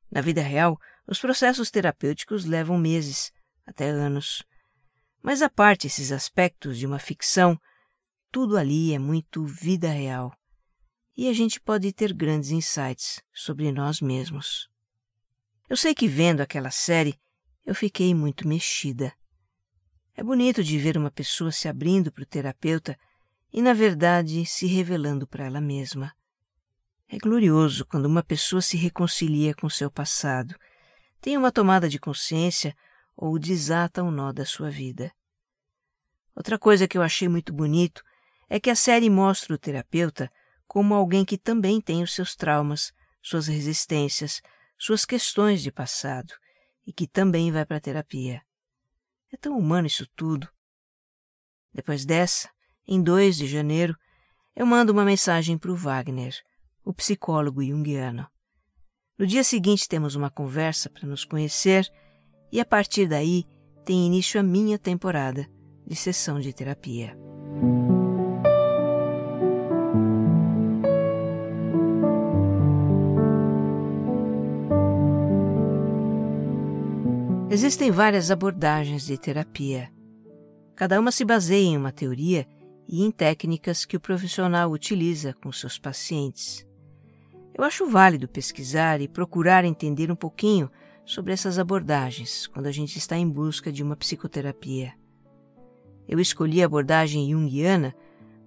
Na 0.10 0.20
vida 0.20 0.42
real, 0.42 0.80
os 1.06 1.20
processos 1.20 1.70
terapêuticos 1.70 2.44
levam 2.44 2.76
meses, 2.76 3.32
até 3.70 3.90
anos. 3.90 4.44
Mas 5.22 5.42
a 5.42 5.50
parte 5.50 5.88
esses 5.88 6.12
aspectos 6.12 6.78
de 6.78 6.86
uma 6.86 7.00
ficção, 7.00 7.60
tudo 8.32 8.58
ali 8.58 8.94
é 8.94 9.00
muito 9.00 9.46
vida 9.46 9.90
real 9.90 10.34
e 11.16 11.28
a 11.28 11.34
gente 11.34 11.60
pode 11.60 11.92
ter 11.92 12.14
grandes 12.14 12.50
insights 12.50 13.22
sobre 13.34 13.74
nós 13.74 14.00
mesmos. 14.00 14.70
Eu 15.70 15.76
sei 15.76 15.94
que 15.94 16.08
vendo 16.08 16.40
aquela 16.40 16.72
série 16.72 17.20
eu 17.66 17.76
fiquei 17.76 18.16
muito 18.16 18.48
mexida. 18.48 19.14
É 20.16 20.24
bonito 20.24 20.64
de 20.64 20.78
ver 20.78 20.98
uma 20.98 21.12
pessoa 21.12 21.52
se 21.52 21.68
abrindo 21.68 22.10
para 22.10 22.24
o 22.24 22.26
terapeuta 22.26 22.98
e, 23.52 23.62
na 23.62 23.74
verdade, 23.74 24.46
se 24.46 24.66
revelando 24.66 25.28
para 25.28 25.46
ela 25.46 25.60
mesma. 25.60 26.14
É 27.10 27.18
glorioso 27.18 27.86
quando 27.86 28.06
uma 28.06 28.24
pessoa 28.24 28.62
se 28.62 28.78
reconcilia 28.78 29.54
com 29.54 29.70
seu 29.70 29.92
passado, 29.92 30.56
tem 31.20 31.36
uma 31.36 31.52
tomada 31.52 31.90
de 31.90 32.00
consciência 32.00 32.74
ou 33.22 33.38
desata 33.38 34.02
um 34.02 34.10
nó 34.10 34.32
da 34.32 34.46
sua 34.46 34.70
vida. 34.70 35.12
Outra 36.34 36.58
coisa 36.58 36.88
que 36.88 36.98
eu 36.98 37.02
achei 37.02 37.28
muito 37.28 37.52
bonito 37.52 38.02
é 38.50 38.62
que 38.62 38.70
a 38.70 38.76
série 38.76 39.10
mostra 39.10 39.54
o 39.54 39.58
terapeuta 39.58 40.32
como 40.66 40.94
alguém 40.94 41.26
que 41.26 41.38
também 41.38 41.82
tem 41.82 42.02
os 42.02 42.14
seus 42.14 42.34
traumas, 42.34 42.94
suas 43.22 43.48
resistências, 43.48 44.42
suas 44.78 45.04
questões 45.04 45.62
de 45.62 45.70
passado, 45.70 46.34
e 46.88 46.94
que 46.94 47.06
também 47.06 47.52
vai 47.52 47.66
para 47.66 47.82
terapia. 47.82 48.42
É 49.34 49.36
tão 49.36 49.58
humano 49.58 49.88
isso 49.88 50.08
tudo. 50.16 50.48
Depois 51.74 52.06
dessa, 52.06 52.50
em 52.88 53.04
2 53.04 53.36
de 53.36 53.48
janeiro, 53.48 53.98
eu 54.56 54.66
mando 54.66 54.94
uma 54.94 55.04
mensagem 55.04 55.58
para 55.58 55.72
o 55.72 55.76
Wagner, 55.76 56.34
o 56.86 56.94
psicólogo 56.94 57.62
junguiano. 57.62 58.26
No 59.18 59.28
dia 59.28 59.44
seguinte 59.44 59.90
temos 59.90 60.16
uma 60.16 60.30
conversa 60.30 60.90
para 60.90 61.06
nos 61.06 61.26
conhecer 61.26 61.92
e 62.52 62.60
a 62.60 62.66
partir 62.66 63.08
daí 63.08 63.46
tem 63.86 64.06
início 64.06 64.40
a 64.40 64.44
minha 64.44 64.78
temporada 64.78 65.48
de 65.86 65.96
sessão 65.96 66.40
de 66.40 66.54
terapia. 66.54 67.18
Existem 77.52 77.90
várias 77.90 78.30
abordagens 78.30 79.08
de 79.08 79.18
terapia. 79.18 79.92
Cada 80.76 81.00
uma 81.00 81.12
se 81.12 81.26
baseia 81.26 81.66
em 81.66 81.76
uma 81.76 81.92
teoria 81.92 82.48
e 82.88 83.04
em 83.04 83.10
técnicas 83.10 83.86
que 83.86 83.98
o 83.98 84.00
profissional 84.00 84.72
utiliza 84.72 85.34
com 85.34 85.52
seus 85.52 85.80
pacientes. 85.80 86.66
Eu 87.54 87.64
acho 87.64 87.88
válido 87.88 88.28
pesquisar 88.28 89.02
e 89.02 89.08
procurar 89.08 89.66
entender 89.66 90.12
um 90.12 90.16
pouquinho 90.16 90.70
sobre 91.10 91.34
essas 91.34 91.58
abordagens 91.58 92.46
quando 92.46 92.68
a 92.68 92.72
gente 92.72 93.00
está 93.00 93.18
em 93.18 93.28
busca 93.28 93.72
de 93.72 93.82
uma 93.82 93.96
psicoterapia. 93.96 94.94
Eu 96.08 96.20
escolhi 96.20 96.62
a 96.62 96.68
abordagem 96.68 97.32
junguiana 97.32 97.96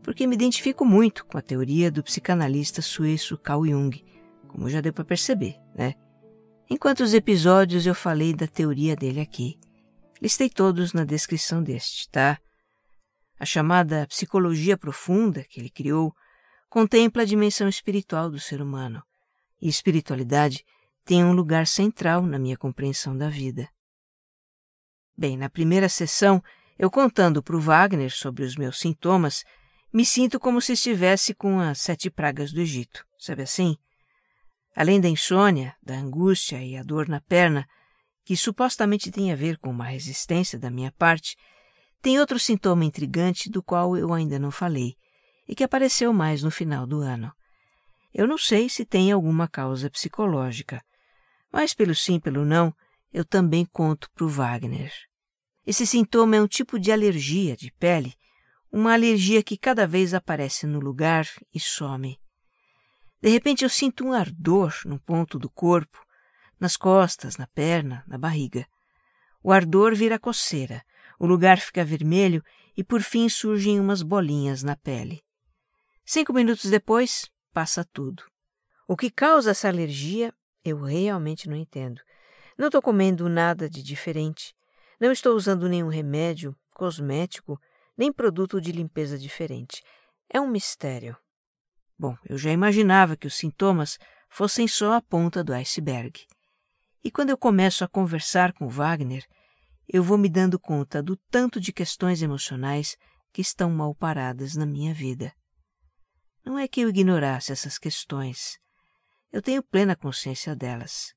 porque 0.01 0.29
me 0.29 0.37
identifico 0.37 0.85
muito 0.85 1.27
com 1.27 1.37
a 1.37 1.43
teoria 1.43 1.91
do 1.91 2.05
psicanalista 2.05 2.81
suíço 2.81 3.37
Carl 3.37 3.67
Jung, 3.67 4.05
como 4.47 4.71
já 4.71 4.81
deu 4.81 4.93
para 4.93 5.05
perceber, 5.05 5.57
né? 5.75 5.95
Em 6.71 6.77
quantos 6.77 7.15
episódios 7.15 7.85
eu 7.85 7.97
falei 7.97 8.33
da 8.33 8.47
teoria 8.47 8.95
dele 8.95 9.21
aqui? 9.21 9.59
Listei 10.21 10.49
todos 10.49 10.93
na 10.93 11.05
descrição 11.05 11.65
deste, 11.65 12.09
tá? 12.11 12.39
A 13.41 13.45
chamada 13.45 14.07
psicologia 14.07 14.79
profunda 14.79 15.45
que 15.51 15.59
ele 15.59 15.69
criou 15.69 16.15
contempla 16.71 17.23
a 17.23 17.27
dimensão 17.27 17.69
espiritual 17.69 18.31
do 18.31 18.39
ser 18.39 18.63
humano, 18.63 19.03
e 19.61 19.69
espiritualidade 19.69 20.65
tem 21.05 21.25
um 21.25 21.33
lugar 21.33 21.67
central 21.67 22.23
na 22.23 22.39
minha 22.39 22.57
compreensão 22.57 23.17
da 23.17 23.29
vida. 23.29 23.69
Bem, 25.17 25.37
na 25.37 25.51
primeira 25.51 25.89
sessão, 25.89 26.43
eu 26.79 26.91
contando 26.91 27.43
para 27.43 27.57
o 27.57 27.61
Wagner 27.61 28.11
sobre 28.11 28.45
os 28.45 28.57
meus 28.57 28.79
sintomas, 28.79 29.45
me 29.93 30.07
sinto 30.07 30.41
como 30.41 30.61
se 30.61 30.73
estivesse 30.73 31.35
com 31.35 31.61
as 31.61 31.81
sete 31.81 32.11
pragas 32.11 32.53
do 32.53 32.61
Egito, 32.61 33.05
sabe 33.19 33.43
assim? 33.43 33.77
Além 34.75 35.01
da 35.01 35.09
insônia, 35.09 35.77
da 35.83 35.95
angústia 35.95 36.65
e 36.65 36.77
a 36.77 36.83
dor 36.83 37.09
na 37.09 37.21
perna, 37.21 37.67
que 38.25 38.37
supostamente 38.37 39.11
tem 39.11 39.31
a 39.31 39.37
ver 39.37 39.59
com 39.59 39.71
uma 39.71 39.85
resistência 39.85 40.59
da 40.59 40.71
minha 40.71 40.93
parte, 40.93 41.37
tem 42.01 42.19
outro 42.19 42.39
sintoma 42.39 42.85
intrigante 42.85 43.51
do 43.51 43.63
qual 43.63 43.97
eu 43.97 44.13
ainda 44.13 44.39
não 44.39 44.51
falei 44.51 44.95
e 45.47 45.55
que 45.55 45.65
apareceu 45.65 46.13
mais 46.13 46.43
no 46.43 46.51
final 46.51 46.87
do 46.87 47.01
ano. 47.01 47.33
Eu 48.15 48.27
não 48.27 48.39
sei 48.39 48.69
se 48.69 48.85
tem 48.85 49.13
alguma 49.13 49.47
causa 49.47 49.91
psicológica, 49.91 50.83
mas 51.53 51.75
pelo 51.75 51.95
sim, 51.95 52.19
pelo 52.19 52.45
não, 52.45 52.75
eu 53.13 53.25
também 53.25 53.65
conto 53.65 54.11
para 54.13 54.25
o 54.25 54.29
Wagner. 54.29 54.93
Esse 55.67 55.87
sintoma 55.87 56.37
é 56.37 56.43
um 56.43 56.49
tipo 56.49 56.79
de 56.79 56.91
alergia 56.91 57.57
de 57.57 57.71
pele, 57.73 58.15
uma 58.71 58.95
alergia 58.95 59.43
que 59.43 59.57
cada 59.57 59.87
vez 59.87 60.15
aparece 60.15 60.67
no 60.67 60.81
lugar 60.81 61.29
e 61.55 61.61
some. 61.61 62.19
De 63.21 63.29
repente 63.29 63.63
eu 63.63 63.69
sinto 63.69 64.05
um 64.05 64.13
ardor 64.13 64.75
num 64.85 64.99
ponto 64.99 65.39
do 65.39 65.51
corpo, 65.51 66.05
nas 66.59 66.77
costas, 66.77 67.37
na 67.37 67.47
perna, 67.47 68.03
na 68.07 68.17
barriga. 68.17 68.67
O 69.43 69.53
ardor 69.53 69.95
vira 69.95 70.19
coceira, 70.19 70.83
o 71.19 71.27
lugar 71.27 71.59
fica 71.59 71.85
vermelho 71.85 72.43
e 72.77 72.83
por 72.83 73.03
fim 73.03 73.29
surgem 73.29 73.79
umas 73.79 74.03
bolinhas 74.03 74.63
na 74.63 74.75
pele. 74.75 75.23
Cinco 76.05 76.33
minutos 76.33 76.69
depois, 76.71 77.31
passa 77.53 77.85
tudo. 77.85 78.25
O 78.89 78.97
que 78.97 79.11
causa 79.11 79.51
essa 79.53 79.69
alergia, 79.69 80.35
eu 80.65 80.81
realmente 80.83 81.49
não 81.49 81.57
entendo. 81.57 82.01
Não 82.57 82.67
estou 82.67 82.83
comendo 82.83 83.29
nada 83.29 83.69
de 83.69 83.83
diferente. 83.83 84.55
Não 85.01 85.11
estou 85.11 85.35
usando 85.35 85.69
nenhum 85.69 85.89
remédio, 85.89 86.57
cosmético, 86.75 87.61
nem 87.97 88.13
produto 88.13 88.61
de 88.61 88.73
limpeza 88.73 89.19
diferente. 89.19 89.83
É 90.29 90.41
um 90.41 90.49
mistério. 90.49 91.17
Bom, 91.99 92.17
eu 92.29 92.39
já 92.39 92.51
imaginava 92.51 93.17
que 93.17 93.27
os 93.27 93.35
sintomas 93.35 93.99
fossem 94.29 94.67
só 94.67 94.95
a 94.95 95.03
ponta 95.03 95.45
do 95.45 95.53
iceberg. 95.53 96.27
E 97.05 97.11
quando 97.11 97.31
eu 97.31 97.39
começo 97.39 97.85
a 97.85 97.89
conversar 97.89 98.53
com 98.53 98.69
Wagner, 98.69 99.27
eu 99.89 100.03
vou 100.03 100.17
me 100.17 100.29
dando 100.29 100.59
conta 100.59 101.03
do 101.03 101.17
tanto 101.31 101.61
de 101.61 101.73
questões 101.73 102.23
emocionais 102.23 102.97
que 103.33 103.43
estão 103.43 103.71
mal 103.71 103.95
paradas 103.95 104.55
na 104.55 104.65
minha 104.65 104.95
vida. 104.95 105.33
Não 106.45 106.59
é 106.59 106.67
que 106.67 106.81
eu 106.81 106.89
ignorasse 106.89 107.53
essas 107.53 107.79
questões. 107.79 108.59
Eu 109.33 109.41
tenho 109.41 109.63
plena 109.63 109.97
consciência 109.97 110.55
delas. 110.55 111.15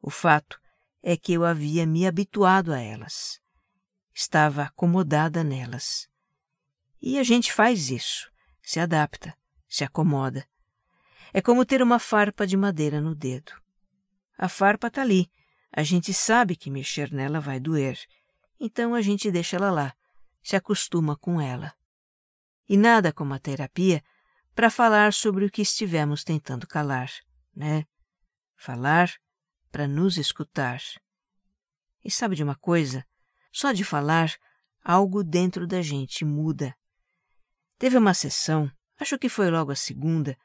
O 0.00 0.10
fato 0.10 0.60
é 1.02 1.16
que 1.16 1.32
eu 1.32 1.44
havia 1.44 1.86
me 1.86 2.06
habituado 2.06 2.72
a 2.72 2.78
elas. 2.78 3.40
Estava 4.14 4.64
acomodada 4.64 5.42
nelas. 5.42 6.08
E 7.00 7.18
a 7.18 7.22
gente 7.22 7.52
faz 7.52 7.90
isso, 7.90 8.30
se 8.62 8.78
adapta 8.78 9.34
se 9.70 9.84
acomoda. 9.84 10.44
É 11.32 11.40
como 11.40 11.64
ter 11.64 11.80
uma 11.80 12.00
farpa 12.00 12.44
de 12.44 12.56
madeira 12.56 13.00
no 13.00 13.14
dedo. 13.14 13.52
A 14.36 14.48
farpa 14.48 14.88
está 14.88 15.00
ali. 15.00 15.30
A 15.72 15.84
gente 15.84 16.12
sabe 16.12 16.56
que 16.56 16.70
mexer 16.70 17.12
nela 17.12 17.38
vai 17.38 17.60
doer. 17.60 17.96
Então 18.58 18.94
a 18.94 19.00
gente 19.00 19.30
deixa 19.30 19.56
ela 19.56 19.70
lá, 19.70 19.94
se 20.42 20.56
acostuma 20.56 21.16
com 21.16 21.40
ela. 21.40 21.72
E 22.68 22.76
nada 22.76 23.12
como 23.12 23.32
a 23.32 23.38
terapia 23.38 24.02
para 24.54 24.68
falar 24.68 25.12
sobre 25.12 25.44
o 25.44 25.50
que 25.50 25.62
estivemos 25.62 26.24
tentando 26.24 26.66
calar, 26.66 27.10
né? 27.54 27.84
Falar 28.56 29.12
para 29.70 29.86
nos 29.86 30.16
escutar. 30.16 30.80
E 32.04 32.10
sabe 32.10 32.36
de 32.36 32.42
uma 32.42 32.54
coisa? 32.54 33.06
Só 33.52 33.72
de 33.72 33.84
falar, 33.84 34.34
algo 34.82 35.22
dentro 35.22 35.66
da 35.66 35.82
gente 35.82 36.24
muda. 36.24 36.74
Teve 37.78 37.96
uma 37.96 38.14
sessão 38.14 38.70
Acho 39.00 39.18
que 39.18 39.30
foi 39.30 39.50
logo 39.50 39.72
a 39.72 39.76
segunda 39.76 40.36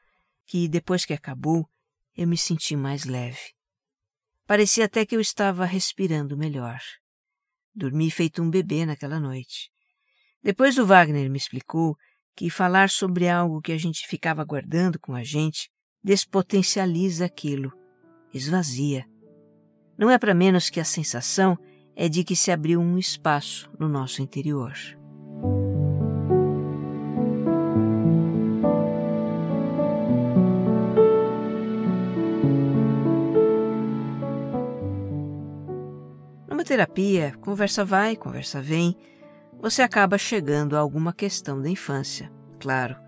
que, 0.46 0.66
depois 0.66 1.04
que 1.04 1.12
acabou, 1.12 1.68
eu 2.16 2.26
me 2.26 2.38
senti 2.38 2.74
mais 2.74 3.04
leve. 3.04 3.52
Parecia 4.46 4.86
até 4.86 5.04
que 5.04 5.14
eu 5.14 5.20
estava 5.20 5.66
respirando 5.66 6.38
melhor. 6.38 6.80
Dormi 7.74 8.10
feito 8.10 8.42
um 8.42 8.48
bebê 8.48 8.86
naquela 8.86 9.20
noite. 9.20 9.70
Depois 10.42 10.78
o 10.78 10.86
Wagner 10.86 11.28
me 11.28 11.36
explicou 11.36 11.98
que 12.34 12.48
falar 12.48 12.88
sobre 12.88 13.28
algo 13.28 13.60
que 13.60 13.72
a 13.72 13.78
gente 13.78 14.06
ficava 14.06 14.42
guardando 14.42 14.98
com 14.98 15.14
a 15.14 15.22
gente 15.22 15.70
despotencializa 16.06 17.24
aquilo, 17.24 17.72
esvazia. 18.32 19.04
Não 19.98 20.08
é 20.08 20.16
para 20.16 20.34
menos 20.34 20.70
que 20.70 20.78
a 20.78 20.84
sensação 20.84 21.58
é 21.96 22.08
de 22.08 22.22
que 22.22 22.36
se 22.36 22.52
abriu 22.52 22.80
um 22.80 22.96
espaço 22.96 23.68
no 23.76 23.88
nosso 23.88 24.22
interior. 24.22 24.72
terapia, 36.66 37.32
conversa 37.40 37.84
vai, 37.84 38.16
conversa 38.16 38.60
vem, 38.60 38.96
você 39.60 39.82
acaba 39.82 40.18
chegando 40.18 40.76
a 40.76 40.80
alguma 40.80 41.12
questão 41.12 41.62
da 41.62 41.70
infância, 41.70 42.28
claro. 42.58 43.05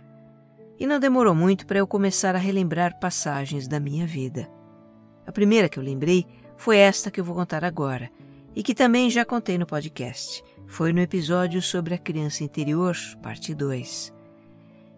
E 0.78 0.86
não 0.86 1.00
demorou 1.00 1.34
muito 1.34 1.66
para 1.66 1.78
eu 1.78 1.86
começar 1.86 2.34
a 2.34 2.38
relembrar 2.38 2.98
passagens 3.00 3.66
da 3.66 3.80
minha 3.80 4.06
vida. 4.06 4.48
A 5.26 5.32
primeira 5.32 5.68
que 5.68 5.78
eu 5.78 5.82
lembrei 5.82 6.26
foi 6.56 6.76
esta 6.78 7.10
que 7.10 7.20
eu 7.20 7.24
vou 7.24 7.34
contar 7.34 7.64
agora, 7.64 8.10
e 8.54 8.62
que 8.62 8.74
também 8.74 9.10
já 9.10 9.24
contei 9.24 9.58
no 9.58 9.66
podcast. 9.66 10.42
Foi 10.66 10.92
no 10.92 11.00
episódio 11.00 11.60
sobre 11.60 11.94
a 11.94 11.98
criança 11.98 12.44
interior, 12.44 12.96
parte 13.22 13.54
2. 13.54 14.12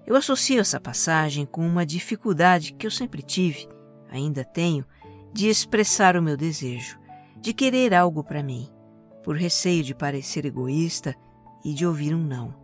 Eu 0.06 0.16
associo 0.16 0.60
essa 0.60 0.80
passagem 0.80 1.46
com 1.46 1.66
uma 1.66 1.86
dificuldade 1.86 2.72
que 2.72 2.86
eu 2.86 2.90
sempre 2.90 3.22
tive, 3.22 3.68
ainda 4.10 4.44
tenho, 4.44 4.84
de 5.32 5.48
expressar 5.48 6.16
o 6.16 6.22
meu 6.22 6.36
desejo 6.36 7.00
de 7.40 7.54
querer 7.54 7.94
algo 7.94 8.22
para 8.22 8.42
mim, 8.42 8.68
por 9.22 9.34
receio 9.34 9.82
de 9.82 9.94
parecer 9.94 10.44
egoísta 10.44 11.14
e 11.64 11.72
de 11.72 11.86
ouvir 11.86 12.14
um 12.14 12.22
não. 12.22 12.54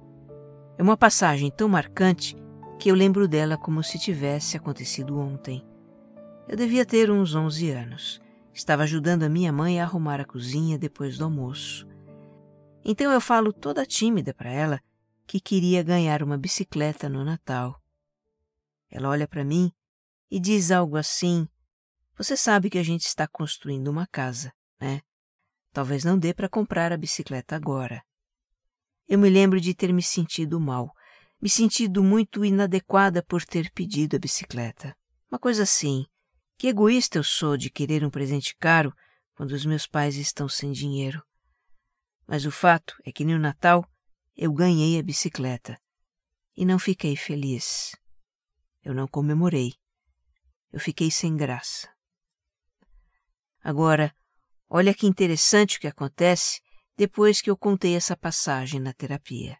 É 0.77 0.83
uma 0.83 0.97
passagem 0.97 1.51
tão 1.51 1.69
marcante 1.69 2.37
que 2.79 2.91
eu 2.91 2.95
lembro 2.95 3.27
dela 3.27 3.57
como 3.57 3.83
se 3.83 3.99
tivesse 3.99 4.57
acontecido 4.57 5.19
ontem. 5.19 5.67
Eu 6.49 6.57
devia 6.57 6.85
ter 6.85 7.11
uns 7.11 7.35
11 7.35 7.71
anos. 7.71 8.21
Estava 8.53 8.85
ajudando 8.85 9.25
a 9.25 9.29
minha 9.29 9.53
mãe 9.53 9.81
a 9.81 9.85
arrumar 9.85 10.21
a 10.21 10.25
cozinha 10.25 10.79
depois 10.79 11.19
do 11.19 11.25
almoço. 11.25 11.87
Então 12.85 13.11
eu 13.13 13.21
falo 13.21 13.53
toda 13.53 13.85
tímida 13.85 14.33
para 14.33 14.51
ela 14.51 14.81
que 15.27 15.41
queria 15.41 15.83
ganhar 15.83 16.23
uma 16.23 16.39
bicicleta 16.39 17.09
no 17.09 17.25
Natal. 17.25 17.83
Ela 18.91 19.09
olha 19.09 19.27
para 19.27 19.45
mim 19.45 19.73
e 20.31 20.39
diz 20.39 20.71
algo 20.71 20.97
assim: 20.97 21.49
Você 22.17 22.37
sabe 22.37 22.71
que 22.71 22.79
a 22.79 22.83
gente 22.83 23.07
está 23.07 23.27
construindo 23.27 23.89
uma 23.89 24.07
casa 24.07 24.53
né? 24.81 25.03
talvez 25.73 26.05
não 26.05 26.19
dê 26.19 26.33
para 26.33 26.49
comprar 26.49 26.93
a 26.93 26.97
bicicleta 26.97 27.57
agora. 27.57 28.03
Eu 29.09 29.19
me 29.19 29.29
lembro 29.29 29.61
de 29.61 29.75
ter 29.75 29.93
me 29.93 30.03
sentido 30.03 30.59
mal, 30.61 30.93
me 31.41 31.51
sentido 31.51 32.03
muito 32.03 32.45
inadequada 32.45 33.23
por 33.23 33.45
ter 33.45 33.71
pedido 33.73 34.17
a 34.17 34.19
bicicleta. 34.19 34.97
Uma 35.31 35.39
coisa 35.39 35.63
assim. 35.63 36.07
Que 36.59 36.69
egoísta 36.69 37.19
eu 37.19 37.25
sou 37.25 37.57
de 37.57 37.69
querer 37.69 38.05
um 38.05 38.11
presente 38.11 38.57
caro 38.57 38.95
quando 39.35 39.53
os 39.53 39.67
meus 39.67 39.87
pais 39.87 40.17
estão 40.17 40.49
sem 40.49 40.73
dinheiro. 40.73 41.23
Mas 42.27 42.47
o 42.47 42.51
fato 42.51 42.97
é 43.05 43.13
que 43.13 43.25
no 43.25 43.39
Natal 43.39 43.87
eu 44.35 44.53
ganhei 44.53 44.99
a 44.99 45.03
bicicleta 45.03 45.79
e 46.57 46.65
não 46.65 46.79
fiquei 46.79 47.15
feliz. 47.15 47.95
Eu 48.83 48.95
não 48.95 49.07
comemorei. 49.07 49.75
Eu 50.73 50.81
fiquei 50.81 51.11
sem 51.11 51.37
graça. 51.37 51.89
Agora, 53.63 54.15
olha 54.69 54.95
que 54.95 55.07
interessante 55.07 55.77
o 55.77 55.81
que 55.81 55.87
acontece 55.87 56.63
depois 56.97 57.43
que 57.43 57.51
eu 57.51 57.57
contei 57.57 57.95
essa 57.95 58.17
passagem 58.17 58.81
na 58.81 58.93
terapia. 58.93 59.59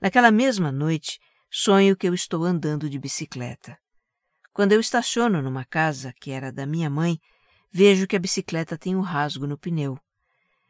Naquela 0.00 0.30
mesma 0.30 0.70
noite, 0.70 1.18
sonho 1.50 1.96
que 1.96 2.06
eu 2.08 2.14
estou 2.14 2.44
andando 2.44 2.88
de 2.88 2.98
bicicleta. 2.98 3.76
Quando 4.52 4.72
eu 4.72 4.80
estaciono 4.80 5.42
numa 5.42 5.64
casa 5.64 6.12
que 6.20 6.30
era 6.30 6.52
da 6.52 6.66
minha 6.66 6.88
mãe, 6.88 7.20
vejo 7.70 8.06
que 8.06 8.16
a 8.16 8.20
bicicleta 8.20 8.78
tem 8.78 8.94
um 8.94 9.00
rasgo 9.00 9.46
no 9.46 9.58
pneu. 9.58 9.98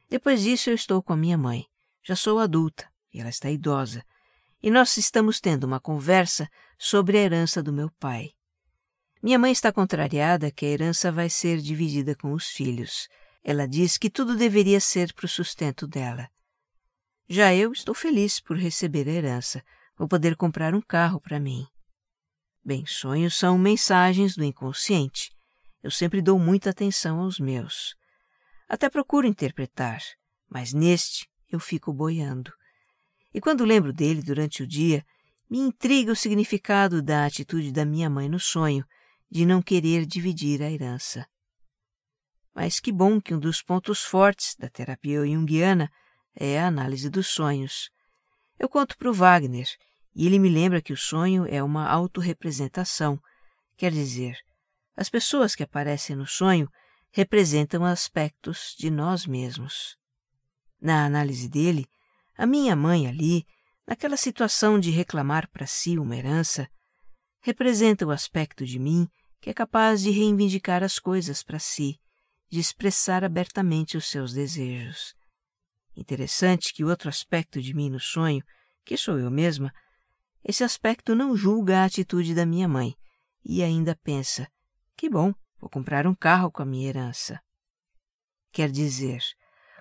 Depois 0.09 0.43
disso, 0.43 0.71
eu 0.71 0.75
estou 0.75 1.03
com 1.03 1.13
a 1.13 1.17
minha 1.17 1.37
mãe. 1.37 1.67
Já 2.03 2.17
sou 2.17 2.39
adulta 2.39 2.89
e 3.13 3.21
ela 3.21 3.29
está 3.29 3.51
idosa, 3.51 4.05
e 4.63 4.71
nós 4.71 4.97
estamos 4.97 5.41
tendo 5.41 5.65
uma 5.65 5.81
conversa 5.81 6.49
sobre 6.79 7.19
a 7.19 7.23
herança 7.23 7.63
do 7.63 7.73
meu 7.73 7.91
pai. 7.99 8.33
Minha 9.23 9.39
mãe 9.39 9.53
está 9.53 9.73
contrariada 9.73 10.51
que 10.51 10.65
a 10.65 10.69
herança 10.69 11.11
vai 11.11 11.29
ser 11.29 11.59
dividida 11.59 12.15
com 12.15 12.33
os 12.33 12.49
filhos. 12.49 13.09
Ela 13.43 13.67
diz 13.67 13.97
que 13.99 14.11
tudo 14.11 14.37
deveria 14.37 14.81
ser 14.81 15.13
para 15.13 15.27
o 15.27 15.29
sustento 15.29 15.87
dela. 15.87 16.29
Já 17.29 17.55
eu 17.55 17.73
estou 17.73 17.95
feliz 17.95 18.41
por 18.41 18.57
receber 18.57 19.07
a 19.07 19.13
herança. 19.13 19.63
Vou 19.99 20.09
poder 20.09 20.35
comprar 20.35 20.75
um 20.75 20.81
carro 20.81 21.21
para 21.21 21.39
mim. 21.39 21.67
Bem, 22.65 22.87
sonhos 22.87 23.37
são 23.37 23.59
mensagens 23.59 24.35
do 24.35 24.43
inconsciente. 24.43 25.31
Eu 25.83 25.91
sempre 25.91 26.23
dou 26.23 26.39
muita 26.39 26.71
atenção 26.71 27.21
aos 27.21 27.39
meus. 27.39 27.95
Até 28.67 28.89
procuro 28.89 29.27
interpretar, 29.27 30.01
mas 30.49 30.73
neste 30.73 31.29
eu 31.51 31.61
fico 31.61 31.93
boiando. 31.93 32.51
E 33.35 33.41
quando 33.43 33.65
lembro 33.65 33.93
dele 33.93 34.23
durante 34.23 34.63
o 34.63 34.67
dia, 34.67 35.05
me 35.51 35.59
intriga 35.59 36.13
o 36.13 36.17
significado 36.17 37.03
da 37.03 37.27
atitude 37.27 37.73
da 37.73 37.85
minha 37.85 38.09
mãe 38.09 38.29
no 38.29 38.41
sonho 38.41 38.87
de 39.31 39.45
não 39.45 39.61
querer 39.61 40.07
dividir 40.07 40.63
a 40.63 40.71
herança. 40.71 41.27
Mas 42.55 42.81
que 42.81 42.91
bom 42.91 43.21
que 43.21 43.35
um 43.35 43.39
dos 43.39 43.63
pontos 43.63 44.03
fortes 44.03 44.55
da 44.59 44.69
terapia 44.69 45.25
junguiana 45.27 45.91
é 46.39 46.61
a 46.61 46.69
análise 46.69 47.11
dos 47.11 47.27
sonhos. 47.27 47.91
Eu 48.59 48.69
conto 48.69 48.97
para 48.97 49.11
o 49.11 49.13
Wagner 49.13 49.69
e 50.15 50.27
ele 50.27 50.39
me 50.39 50.49
lembra 50.49 50.81
que 50.81 50.93
o 50.93 50.97
sonho 50.97 51.47
é 51.49 51.63
uma 51.63 51.89
autorrepresentação, 51.89 53.21
quer 53.77 53.93
dizer, 53.93 54.39
as 54.97 55.09
pessoas 55.09 55.55
que 55.55 55.63
aparecem 55.63 56.17
no 56.17 56.27
sonho 56.27 56.69
representam 57.11 57.85
aspectos 57.85 58.75
de 58.79 58.91
nós 58.91 59.27
mesmos. 59.27 59.97
Na 60.81 61.05
análise 61.05 61.49
dele, 61.49 61.87
a 62.37 62.47
minha 62.47 62.77
mãe 62.77 63.07
ali, 63.07 63.45
naquela 63.87 64.17
situação 64.17 64.79
de 64.79 64.91
reclamar 64.91 65.49
para 65.51 65.67
si 65.67 65.99
uma 65.99 66.17
herança, 66.17 66.69
representa 67.41 68.07
o 68.07 68.11
aspecto 68.11 68.65
de 68.65 68.79
mim 68.79 69.09
que 69.41 69.51
é 69.51 69.55
capaz 69.55 70.03
de 70.03 70.11
reivindicar 70.11 70.83
as 70.83 70.99
coisas 70.99 71.43
para 71.43 71.59
si, 71.59 71.99
de 72.51 72.59
expressar 72.59 73.25
abertamente 73.25 73.97
os 73.97 74.07
seus 74.07 74.33
desejos. 74.33 75.18
Interessante 75.99 76.73
que 76.73 76.85
outro 76.85 77.09
aspecto 77.09 77.61
de 77.61 77.75
mim 77.75 77.91
no 77.91 77.99
sonho, 77.99 78.45
que 78.85 78.97
sou 78.97 79.19
eu 79.19 79.33
mesma, 79.33 79.73
esse 80.45 80.63
aspecto 80.63 81.13
não 81.13 81.37
julga 81.37 81.81
a 81.81 81.85
atitude 81.87 82.37
da 82.37 82.47
minha 82.47 82.69
mãe 82.69 82.95
e 83.45 83.65
ainda 83.65 83.99
pensa: 84.05 84.49
que 84.97 85.11
bom, 85.11 85.35
vou 85.61 85.69
comprar 85.69 86.07
um 86.07 86.15
carro 86.15 86.53
com 86.53 86.63
a 86.63 86.65
minha 86.65 86.89
herança. 86.89 87.41
Quer 88.53 88.71
dizer, 88.71 89.21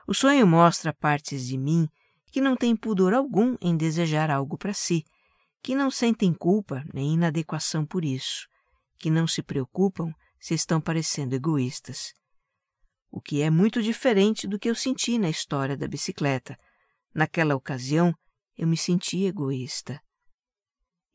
o 0.08 0.14
sonho 0.14 0.48
mostra 0.48 0.92
partes 0.92 1.46
de 1.46 1.56
mim 1.56 1.88
que 2.32 2.42
não 2.42 2.58
têm 2.58 2.76
pudor 2.76 3.14
algum 3.14 3.56
em 3.62 3.78
desejar 3.78 4.32
algo 4.32 4.58
para 4.58 4.74
si, 4.74 5.06
que 5.62 5.76
não 5.76 5.92
sentem 5.92 6.34
culpa 6.34 6.84
nem 6.96 7.14
inadequação 7.14 7.86
por 7.86 8.04
isso, 8.04 8.48
que 8.98 9.12
não 9.12 9.28
se 9.28 9.44
preocupam 9.44 10.12
se 10.40 10.56
estão 10.56 10.82
parecendo 10.82 11.36
egoístas. 11.36 12.12
O 13.10 13.22
que 13.22 13.42
é 13.42 13.50
muito 13.50 13.82
diferente 13.82 14.48
do 14.48 14.60
que 14.60 14.70
eu 14.70 14.76
senti 14.76 15.18
na 15.18 15.30
história 15.30 15.78
da 15.78 15.88
bicicleta. 15.88 16.58
Naquela 17.14 17.56
ocasião, 17.56 18.14
eu 18.58 18.68
me 18.68 18.78
senti 18.78 19.24
egoísta. 19.24 20.02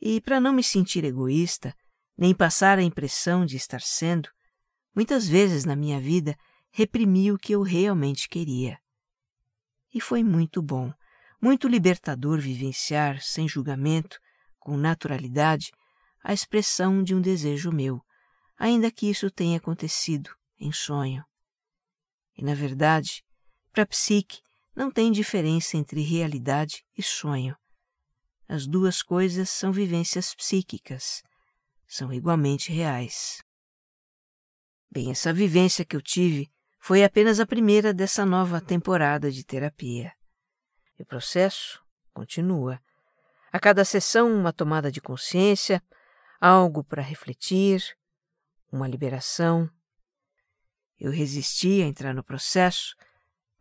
E 0.01 0.21
para 0.21 0.41
não 0.41 0.53
me 0.53 0.63
sentir 0.63 1.05
egoísta, 1.05 1.75
nem 2.17 2.35
passar 2.35 2.79
a 2.79 2.83
impressão 2.83 3.45
de 3.45 3.57
estar 3.57 3.81
sendo, 3.81 4.29
muitas 4.95 5.29
vezes 5.29 5.65
na 5.65 5.77
minha 5.77 6.01
vida 6.01 6.37
reprimi 6.71 7.31
o 7.31 7.39
que 7.39 7.53
eu 7.53 7.63
realmente 7.63 8.29
queria. 8.29 8.79
E 9.95 10.01
foi 10.01 10.25
muito 10.25 10.63
bom, 10.63 10.93
muito 11.41 11.69
libertador 11.69 12.41
vivenciar, 12.41 13.21
sem 13.21 13.47
julgamento, 13.47 14.19
com 14.59 14.77
naturalidade, 14.77 15.71
a 16.23 16.33
expressão 16.33 17.03
de 17.03 17.15
um 17.15 17.21
desejo 17.21 17.71
meu, 17.71 18.01
ainda 18.57 18.91
que 18.91 19.11
isso 19.11 19.31
tenha 19.31 19.59
acontecido 19.59 20.31
em 20.59 20.73
sonho. 20.73 21.25
E, 22.37 22.45
na 22.45 22.55
verdade, 22.55 23.25
para 23.73 23.83
a 23.83 23.87
psique 23.87 24.40
não 24.75 24.90
tem 24.90 25.12
diferença 25.12 25.77
entre 25.77 26.03
realidade 26.03 26.85
e 26.97 27.03
sonho. 27.03 27.57
As 28.49 28.66
duas 28.66 29.03
coisas 29.03 29.51
são 29.51 29.73
vivências 29.73 30.35
psíquicas, 30.35 31.23
são 31.87 32.12
igualmente 32.12 32.73
reais. 32.73 33.42
Bem, 34.90 35.11
essa 35.11 35.33
vivência 35.33 35.85
que 35.85 35.97
eu 35.97 36.03
tive 36.03 36.51
foi 36.79 37.05
apenas 37.05 37.40
a 37.40 37.47
primeira 37.47 37.95
dessa 37.95 38.27
nova 38.27 38.61
temporada 38.61 39.31
de 39.31 39.45
terapia. 39.45 40.12
E 40.99 41.03
o 41.03 41.07
processo 41.07 41.83
continua. 42.12 42.81
A 43.53 43.61
cada 43.61 43.85
sessão, 43.85 44.35
uma 44.35 44.53
tomada 44.53 44.90
de 44.90 45.01
consciência, 45.01 45.83
algo 46.40 46.83
para 46.83 47.01
refletir, 47.01 47.83
uma 48.71 48.88
liberação. 48.88 49.71
Eu 51.03 51.11
resisti 51.11 51.83
a 51.83 51.87
entrar 51.88 52.15
no 52.15 52.23
processo, 52.23 52.95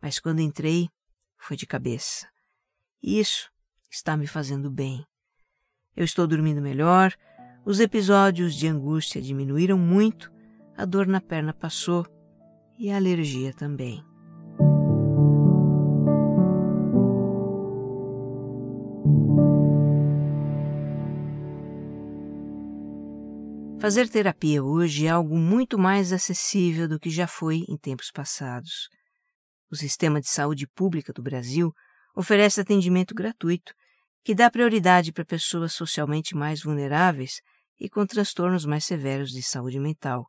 mas 0.00 0.20
quando 0.20 0.38
entrei, 0.38 0.88
foi 1.36 1.56
de 1.56 1.66
cabeça. 1.66 2.28
E 3.02 3.18
isso 3.18 3.50
está 3.90 4.16
me 4.16 4.28
fazendo 4.28 4.70
bem. 4.70 5.04
Eu 5.96 6.04
estou 6.04 6.24
dormindo 6.24 6.62
melhor, 6.62 7.12
os 7.64 7.80
episódios 7.80 8.54
de 8.54 8.68
angústia 8.68 9.20
diminuíram 9.20 9.76
muito, 9.76 10.30
a 10.76 10.84
dor 10.84 11.08
na 11.08 11.20
perna 11.20 11.52
passou 11.52 12.06
e 12.78 12.92
a 12.92 12.96
alergia 12.96 13.52
também. 13.52 14.11
Fazer 23.82 24.08
terapia 24.08 24.62
hoje 24.62 25.06
é 25.06 25.10
algo 25.10 25.36
muito 25.36 25.76
mais 25.76 26.12
acessível 26.12 26.86
do 26.86 27.00
que 27.00 27.10
já 27.10 27.26
foi 27.26 27.64
em 27.68 27.76
tempos 27.76 28.12
passados. 28.12 28.88
O 29.72 29.74
sistema 29.74 30.20
de 30.20 30.28
saúde 30.28 30.68
pública 30.68 31.12
do 31.12 31.20
Brasil 31.20 31.72
oferece 32.14 32.60
atendimento 32.60 33.12
gratuito, 33.12 33.74
que 34.22 34.36
dá 34.36 34.48
prioridade 34.48 35.10
para 35.10 35.24
pessoas 35.24 35.72
socialmente 35.72 36.32
mais 36.32 36.62
vulneráveis 36.62 37.40
e 37.76 37.90
com 37.90 38.06
transtornos 38.06 38.64
mais 38.64 38.84
severos 38.84 39.30
de 39.30 39.42
saúde 39.42 39.80
mental. 39.80 40.28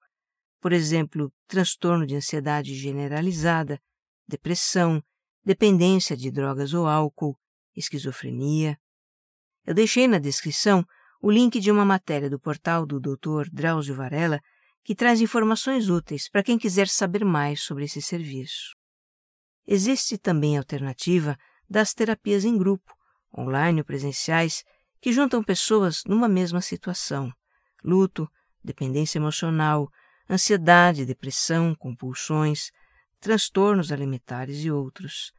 Por 0.60 0.74
exemplo, 0.74 1.32
transtorno 1.48 2.08
de 2.08 2.16
ansiedade 2.16 2.74
generalizada, 2.74 3.80
depressão, 4.28 5.00
dependência 5.46 6.18
de 6.18 6.32
drogas 6.32 6.74
ou 6.74 6.88
álcool, 6.88 7.38
esquizofrenia. 7.76 8.80
Eu 9.64 9.76
deixei 9.76 10.08
na 10.08 10.18
descrição 10.18 10.84
o 11.24 11.32
link 11.32 11.58
de 11.62 11.72
uma 11.72 11.86
matéria 11.86 12.30
do 12.30 12.38
portal 12.38 12.86
do 12.86 13.00
Dr. 13.00 13.48
Drauzio 13.50 13.96
Varela 13.96 14.42
que 14.84 14.94
traz 14.94 15.22
informações 15.22 15.88
úteis 15.88 16.30
para 16.30 16.44
quem 16.44 16.58
quiser 16.58 16.90
saber 16.90 17.24
mais 17.24 17.62
sobre 17.62 17.86
esse 17.86 18.02
serviço. 18.02 18.76
Existe 19.66 20.18
também 20.18 20.58
a 20.58 20.60
alternativa 20.60 21.38
das 21.70 21.94
terapias 21.94 22.44
em 22.44 22.58
grupo, 22.58 22.94
online 23.38 23.80
ou 23.80 23.86
presenciais, 23.86 24.66
que 25.00 25.14
juntam 25.14 25.42
pessoas 25.42 26.02
numa 26.06 26.28
mesma 26.28 26.60
situação: 26.60 27.32
luto, 27.82 28.28
dependência 28.62 29.18
emocional, 29.18 29.88
ansiedade, 30.30 31.06
depressão, 31.06 31.74
compulsões, 31.74 32.70
transtornos 33.22 33.94
alimentares 33.94 34.66
e 34.66 34.70
outros. 34.70 35.32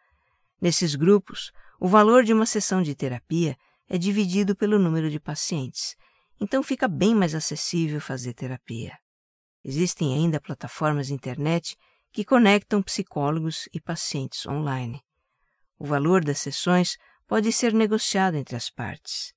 Nesses 0.62 0.94
grupos, 0.94 1.52
o 1.78 1.86
valor 1.86 2.24
de 2.24 2.32
uma 2.32 2.46
sessão 2.46 2.82
de 2.82 2.94
terapia 2.94 3.54
é 3.88 3.98
dividido 3.98 4.56
pelo 4.56 4.78
número 4.78 5.10
de 5.10 5.20
pacientes, 5.20 5.96
então 6.40 6.62
fica 6.62 6.88
bem 6.88 7.14
mais 7.14 7.34
acessível 7.34 8.00
fazer 8.00 8.34
terapia. 8.34 8.98
Existem 9.62 10.14
ainda 10.14 10.40
plataformas 10.40 11.10
internet 11.10 11.76
que 12.12 12.24
conectam 12.24 12.82
psicólogos 12.82 13.68
e 13.72 13.80
pacientes 13.80 14.46
online. 14.46 15.00
O 15.78 15.86
valor 15.86 16.24
das 16.24 16.38
sessões 16.38 16.96
pode 17.26 17.52
ser 17.52 17.72
negociado 17.72 18.36
entre 18.36 18.56
as 18.56 18.70
partes. 18.70 19.32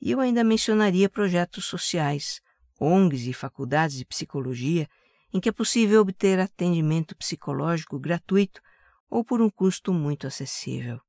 E 0.00 0.10
eu 0.10 0.20
ainda 0.20 0.42
mencionaria 0.42 1.08
projetos 1.08 1.66
sociais, 1.66 2.40
ONGs 2.80 3.26
e 3.28 3.32
faculdades 3.32 3.96
de 3.96 4.04
psicologia 4.04 4.88
em 5.32 5.40
que 5.40 5.48
é 5.48 5.52
possível 5.52 6.00
obter 6.00 6.38
atendimento 6.40 7.16
psicológico 7.16 7.98
gratuito 7.98 8.60
ou 9.08 9.24
por 9.24 9.40
um 9.40 9.48
custo 9.48 9.92
muito 9.92 10.26
acessível. 10.26 11.00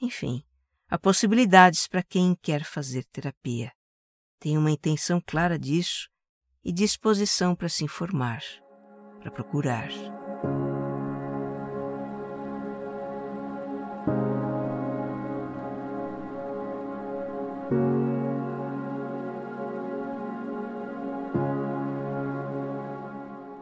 Enfim, 0.00 0.44
há 0.88 0.98
possibilidades 0.98 1.86
para 1.86 2.02
quem 2.02 2.36
quer 2.40 2.64
fazer 2.64 3.04
terapia. 3.06 3.72
Tem 4.38 4.56
uma 4.56 4.70
intenção 4.70 5.20
clara 5.24 5.58
disso 5.58 6.08
e 6.64 6.72
disposição 6.72 7.54
para 7.54 7.68
se 7.68 7.84
informar, 7.84 8.42
para 9.20 9.30
procurar. 9.30 9.90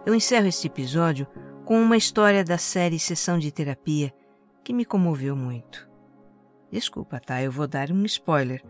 Eu 0.07 0.15
encerro 0.15 0.47
este 0.47 0.67
episódio 0.67 1.27
com 1.65 1.81
uma 1.81 1.97
história 1.97 2.45
da 2.45 2.59
série 2.59 2.99
Sessão 2.99 3.39
de 3.39 3.51
Terapia 3.51 4.13
que 4.63 4.73
me 4.73 4.85
comoveu 4.85 5.35
muito. 5.35 5.94
Desculpa, 6.71 7.21
tá? 7.21 7.43
Eu 7.43 7.53
vou 7.53 7.67
dar 7.67 7.91
um 7.91 8.05
spoiler, 8.05 8.63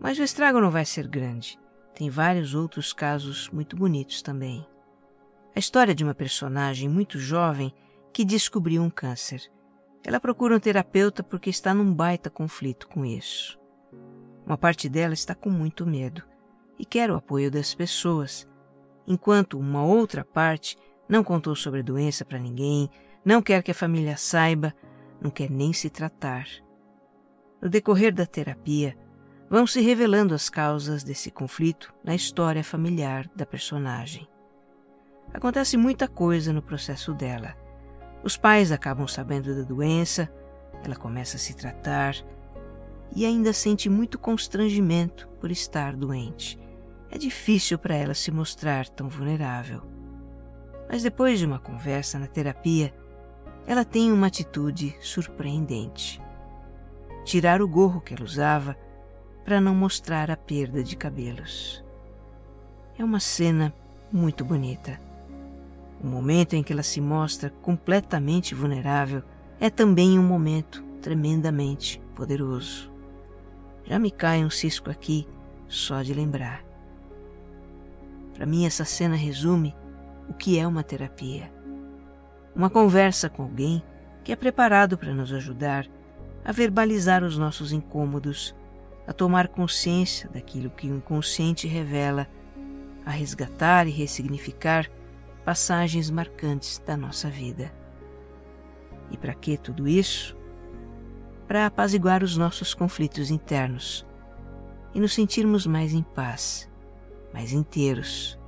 mas 0.00 0.18
o 0.18 0.22
estrago 0.22 0.60
não 0.60 0.70
vai 0.70 0.84
ser 0.84 1.06
grande. 1.06 1.58
Tem 1.94 2.10
vários 2.10 2.54
outros 2.54 2.92
casos 2.92 3.48
muito 3.50 3.76
bonitos 3.76 4.22
também. 4.22 4.66
A 5.54 5.58
história 5.58 5.94
de 5.94 6.02
uma 6.02 6.14
personagem 6.14 6.88
muito 6.88 7.18
jovem 7.18 7.72
que 8.12 8.24
descobriu 8.24 8.82
um 8.82 8.90
câncer. 8.90 9.50
Ela 10.04 10.18
procura 10.18 10.56
um 10.56 10.60
terapeuta 10.60 11.22
porque 11.22 11.50
está 11.50 11.72
num 11.72 11.92
baita 11.92 12.28
conflito 12.28 12.88
com 12.88 13.04
isso. 13.04 13.58
Uma 14.44 14.58
parte 14.58 14.88
dela 14.88 15.14
está 15.14 15.34
com 15.34 15.50
muito 15.50 15.86
medo 15.86 16.24
e 16.78 16.84
quer 16.84 17.10
o 17.10 17.14
apoio 17.14 17.50
das 17.50 17.74
pessoas, 17.74 18.48
enquanto 19.06 19.58
uma 19.58 19.84
outra 19.84 20.24
parte 20.24 20.76
não 21.08 21.22
contou 21.22 21.54
sobre 21.54 21.80
a 21.80 21.84
doença 21.84 22.24
para 22.24 22.38
ninguém, 22.38 22.90
não 23.24 23.40
quer 23.40 23.62
que 23.62 23.70
a 23.70 23.74
família 23.74 24.16
saiba, 24.16 24.74
não 25.20 25.30
quer 25.30 25.50
nem 25.50 25.72
se 25.72 25.88
tratar. 25.88 26.46
No 27.62 27.68
decorrer 27.68 28.12
da 28.12 28.26
terapia, 28.26 28.98
vão 29.48 29.68
se 29.68 29.80
revelando 29.80 30.34
as 30.34 30.50
causas 30.50 31.04
desse 31.04 31.30
conflito 31.30 31.94
na 32.02 32.12
história 32.12 32.64
familiar 32.64 33.30
da 33.36 33.46
personagem. 33.46 34.26
Acontece 35.32 35.76
muita 35.76 36.08
coisa 36.08 36.52
no 36.52 36.60
processo 36.60 37.14
dela. 37.14 37.54
Os 38.24 38.36
pais 38.36 38.72
acabam 38.72 39.06
sabendo 39.06 39.54
da 39.54 39.62
doença, 39.62 40.28
ela 40.84 40.96
começa 40.96 41.36
a 41.36 41.38
se 41.38 41.54
tratar 41.54 42.16
e 43.14 43.24
ainda 43.24 43.52
sente 43.52 43.88
muito 43.88 44.18
constrangimento 44.18 45.28
por 45.40 45.50
estar 45.50 45.94
doente. 45.94 46.58
É 47.10 47.18
difícil 47.18 47.78
para 47.78 47.94
ela 47.94 48.14
se 48.14 48.30
mostrar 48.32 48.88
tão 48.88 49.08
vulnerável. 49.08 49.82
Mas 50.88 51.02
depois 51.02 51.38
de 51.38 51.44
uma 51.44 51.58
conversa 51.58 52.18
na 52.18 52.26
terapia, 52.26 52.92
ela 53.66 53.84
tem 53.84 54.10
uma 54.10 54.28
atitude 54.28 54.96
surpreendente. 55.00 56.21
Tirar 57.24 57.62
o 57.62 57.68
gorro 57.68 58.00
que 58.00 58.14
ela 58.14 58.24
usava 58.24 58.76
para 59.44 59.60
não 59.60 59.74
mostrar 59.74 60.30
a 60.30 60.36
perda 60.36 60.82
de 60.82 60.96
cabelos. 60.96 61.84
É 62.98 63.04
uma 63.04 63.20
cena 63.20 63.74
muito 64.12 64.44
bonita. 64.44 65.00
O 66.02 66.06
momento 66.06 66.54
em 66.54 66.62
que 66.62 66.72
ela 66.72 66.82
se 66.82 67.00
mostra 67.00 67.50
completamente 67.50 68.54
vulnerável 68.54 69.22
é 69.60 69.70
também 69.70 70.18
um 70.18 70.22
momento 70.22 70.82
tremendamente 71.00 72.00
poderoso. 72.14 72.92
Já 73.84 73.98
me 73.98 74.10
cai 74.10 74.44
um 74.44 74.50
cisco 74.50 74.90
aqui 74.90 75.26
só 75.68 76.02
de 76.02 76.12
lembrar. 76.12 76.64
Para 78.34 78.46
mim, 78.46 78.66
essa 78.66 78.84
cena 78.84 79.14
resume 79.14 79.74
o 80.28 80.34
que 80.34 80.58
é 80.58 80.66
uma 80.66 80.82
terapia. 80.82 81.52
Uma 82.54 82.68
conversa 82.68 83.28
com 83.28 83.44
alguém 83.44 83.82
que 84.24 84.32
é 84.32 84.36
preparado 84.36 84.98
para 84.98 85.14
nos 85.14 85.32
ajudar 85.32 85.86
a 86.44 86.52
verbalizar 86.52 87.22
os 87.22 87.38
nossos 87.38 87.72
incômodos, 87.72 88.54
a 89.06 89.12
tomar 89.12 89.48
consciência 89.48 90.28
daquilo 90.28 90.70
que 90.70 90.90
o 90.90 90.96
inconsciente 90.96 91.66
revela, 91.66 92.28
a 93.04 93.10
resgatar 93.10 93.86
e 93.86 93.90
ressignificar 93.90 94.90
passagens 95.44 96.10
marcantes 96.10 96.80
da 96.84 96.96
nossa 96.96 97.28
vida. 97.28 97.72
E 99.10 99.16
para 99.16 99.34
que 99.34 99.56
tudo 99.56 99.88
isso? 99.88 100.36
Para 101.46 101.66
apaziguar 101.66 102.22
os 102.22 102.36
nossos 102.36 102.74
conflitos 102.74 103.30
internos 103.30 104.06
e 104.94 105.00
nos 105.00 105.12
sentirmos 105.12 105.66
mais 105.66 105.92
em 105.92 106.02
paz, 106.02 106.70
mais 107.32 107.52
inteiros, 107.52 108.38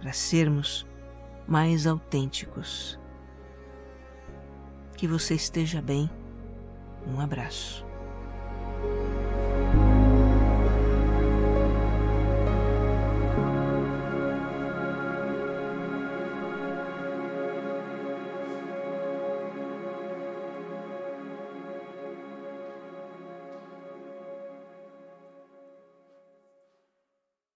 para 0.00 0.12
sermos 0.12 0.86
mais 1.46 1.86
autênticos. 1.86 2.98
Que 4.96 5.06
você 5.06 5.34
esteja 5.34 5.82
bem. 5.82 6.10
Um 7.06 7.20
abraço. 7.20 7.84